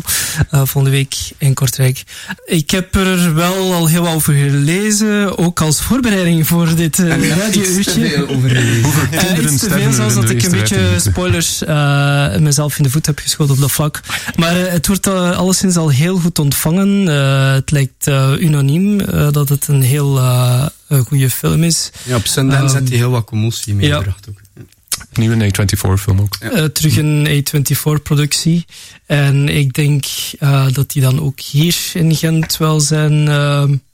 [0.49, 2.03] volgende week in Kortrijk.
[2.45, 8.29] Ik heb er wel al heel wat over gelezen, ook als voorbereiding voor dit radio-uurtje.
[8.29, 8.49] Over
[9.09, 11.63] kinderen iets te veel, zelfs dat ik een beetje spoilers
[12.39, 13.99] mezelf in de voet heb geschoten op dat vlak.
[14.35, 17.05] Maar het wordt alleszins al heel goed ontvangen.
[17.53, 18.07] het lijkt
[18.39, 18.97] unaniem
[19.31, 20.65] dat het een heel uh,
[21.07, 21.91] goede film is.
[22.03, 24.31] Ja, op Sundance um, had hij heel wat commotie meegebracht ja.
[24.31, 24.65] ook.
[25.13, 26.35] Nieuwe A24-film ook.
[26.39, 26.51] Ja.
[26.51, 28.65] Uh, terug een A24-productie.
[29.05, 30.05] En ik denk
[30.39, 33.29] uh, dat hij dan ook hier in Gent wel zijn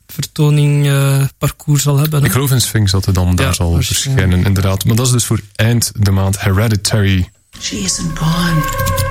[0.08, 0.92] vertoning
[1.38, 2.24] parcours zal hebben.
[2.24, 4.86] Ik geloof in Sphinx dat hij dan daar zal verschijnen, inderdaad.
[4.86, 7.30] Maar dat is dus voor eind de maand Hereditary.
[7.60, 9.07] She isn't gone.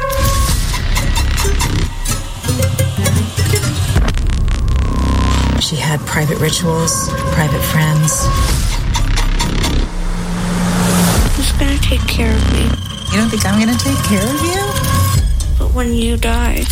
[5.67, 8.25] She had private rituals, private friends.
[11.35, 12.63] Who's gonna take care of me?
[13.11, 14.63] You don't think I'm gonna take care of you?
[15.59, 16.63] But when you die.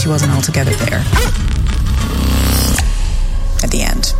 [0.00, 1.04] She wasn't altogether there.
[3.62, 4.14] At the end.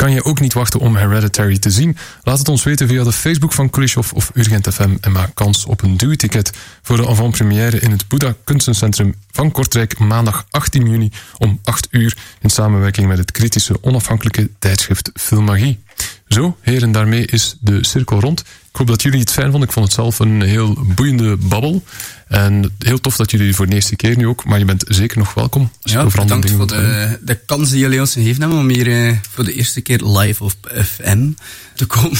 [0.00, 1.96] Kan je ook niet wachten om Hereditary te zien?
[2.22, 5.64] Laat het ons weten via de Facebook van Kulishov of Urgent FM en maak kans
[5.64, 11.10] op een duwticket voor de avant-première in het Boeddha Kunstencentrum van Kortrijk maandag 18 juni
[11.38, 15.82] om 8 uur in samenwerking met het kritische onafhankelijke tijdschrift Filmagie.
[16.28, 18.40] Zo, heren, daarmee is de cirkel rond.
[18.40, 19.68] Ik hoop dat jullie het fijn vonden.
[19.68, 21.82] Ik vond het zelf een heel boeiende babbel.
[22.30, 24.44] En heel tof dat jullie voor de eerste keer nu ook.
[24.44, 25.70] Maar je bent zeker nog welkom.
[25.82, 29.16] Als ja, bedankt voor de, de kans die jullie ons gegeven hebben om hier uh,
[29.30, 31.28] voor de eerste keer live op FM
[31.74, 32.18] te komen.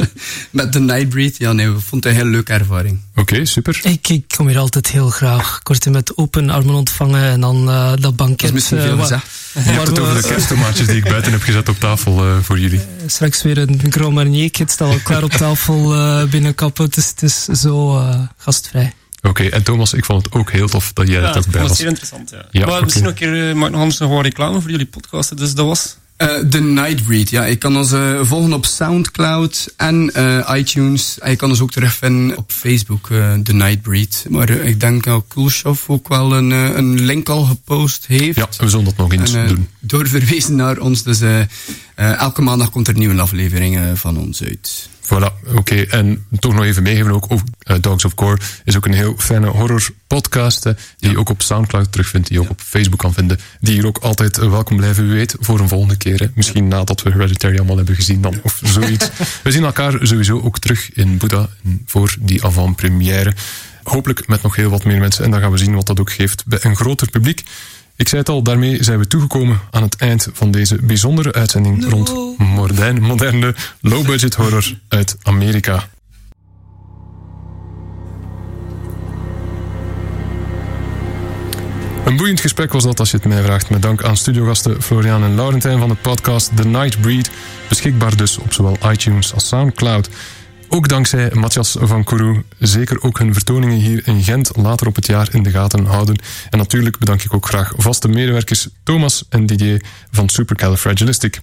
[0.50, 1.38] met de Nightbreed.
[1.38, 3.00] Ja, nee, we vonden het een heel leuke ervaring.
[3.10, 3.80] Oké, okay, super.
[3.82, 5.58] Ik, ik kom hier altijd heel graag.
[5.60, 8.38] Ik word hier met open armen ontvangen en dan uh, dat banket.
[8.38, 9.26] Dat is misschien veel gezegd.
[9.56, 12.36] Uh, je hebt het over de kersttomaatjes die ik buiten heb gezet op tafel uh,
[12.42, 12.80] voor jullie.
[13.06, 14.50] straks weer een Grand Marnier.
[14.52, 16.84] Het staat al klaar op tafel binnenkappen.
[16.84, 18.04] Het is, het is zo
[18.36, 18.94] gastvrij.
[19.28, 21.42] Oké, okay, en Thomas, ik vond het ook heel tof dat jij ja, ook bij
[21.42, 21.52] was.
[21.52, 22.30] Ja, dat was heel interessant.
[22.30, 22.46] Ja.
[22.50, 22.80] ja maar okay.
[22.82, 25.38] misschien nog een keer, uh, maak nog anders nog wat reclame voor jullie podcast.
[25.38, 25.96] Dus dat was...
[26.18, 27.44] Uh, The Nightbreed, ja.
[27.44, 31.18] Je kan ons uh, volgen op Soundcloud en uh, iTunes.
[31.18, 33.06] En je kan ons ook terugvinden op Facebook,
[33.42, 34.26] The Nightbreed.
[34.28, 38.36] Maar ik denk dat Coolshop ook wel een, een link al gepost heeft.
[38.36, 39.68] Ja, we zullen dat nog eens en, doen.
[39.80, 41.02] Doorverwezen naar ons.
[41.02, 41.20] Dus
[41.94, 44.88] elke maandag komt er een nieuwe aflevering van ons uit.
[45.06, 45.56] Voilà, oké.
[45.56, 45.84] Okay.
[45.84, 47.40] En toch nog even meegeven ook, oh,
[47.70, 51.10] uh, Dogs of Gore is ook een heel fijne horror podcast, hè, die ja.
[51.10, 52.48] je ook op Soundcloud terugvindt, die je ja.
[52.48, 55.60] ook op Facebook kan vinden, die hier ook altijd uh, welkom blijven, wie weet, voor
[55.60, 56.18] een volgende keer.
[56.18, 56.26] Hè.
[56.34, 56.76] Misschien ja.
[56.76, 59.10] nadat we Hereditary allemaal hebben gezien dan, of zoiets.
[59.44, 61.48] we zien elkaar sowieso ook terug in Buddha
[61.86, 63.34] voor die avant-première.
[63.82, 66.12] Hopelijk met nog heel wat meer mensen en dan gaan we zien wat dat ook
[66.12, 67.42] geeft bij een groter publiek.
[67.96, 71.80] Ik zei het al, daarmee zijn we toegekomen aan het eind van deze bijzondere uitzending
[71.80, 71.88] no.
[71.88, 75.88] rond moderne, moderne low-budget horror uit Amerika.
[82.04, 83.70] Een boeiend gesprek was dat als je het mij vraagt.
[83.70, 87.30] Met dank aan studiogasten Florian en Laurentijn van de podcast The Night Breed.
[87.68, 90.08] Beschikbaar dus op zowel iTunes als Soundcloud.
[90.68, 92.42] Ook dankzij Matthias van Kourou.
[92.58, 96.18] Zeker ook hun vertoningen hier in Gent later op het jaar in de gaten houden.
[96.50, 101.40] En natuurlijk bedank ik ook graag vaste medewerkers Thomas en Didier van Supercalifragilistic.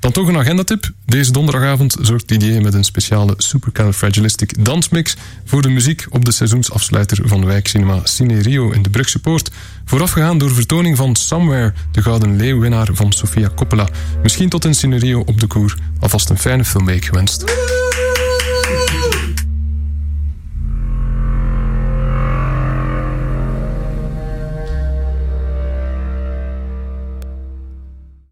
[0.00, 0.90] Dan toch een agendatip.
[1.06, 7.28] Deze donderdagavond zorgt Didier met een speciale Supercalifragilistic dansmix voor de muziek op de seizoensafsluiter
[7.28, 9.50] van wijkcinema Cine Rio in de Brugse Poort.
[9.84, 13.88] Voorafgegaan door vertoning van Somewhere, de Gouden Leeuwwinnaar van Sofia Coppola.
[14.22, 15.76] Misschien tot in Cine Rio op de koer.
[16.00, 17.44] Alvast een fijne filmweek gewenst.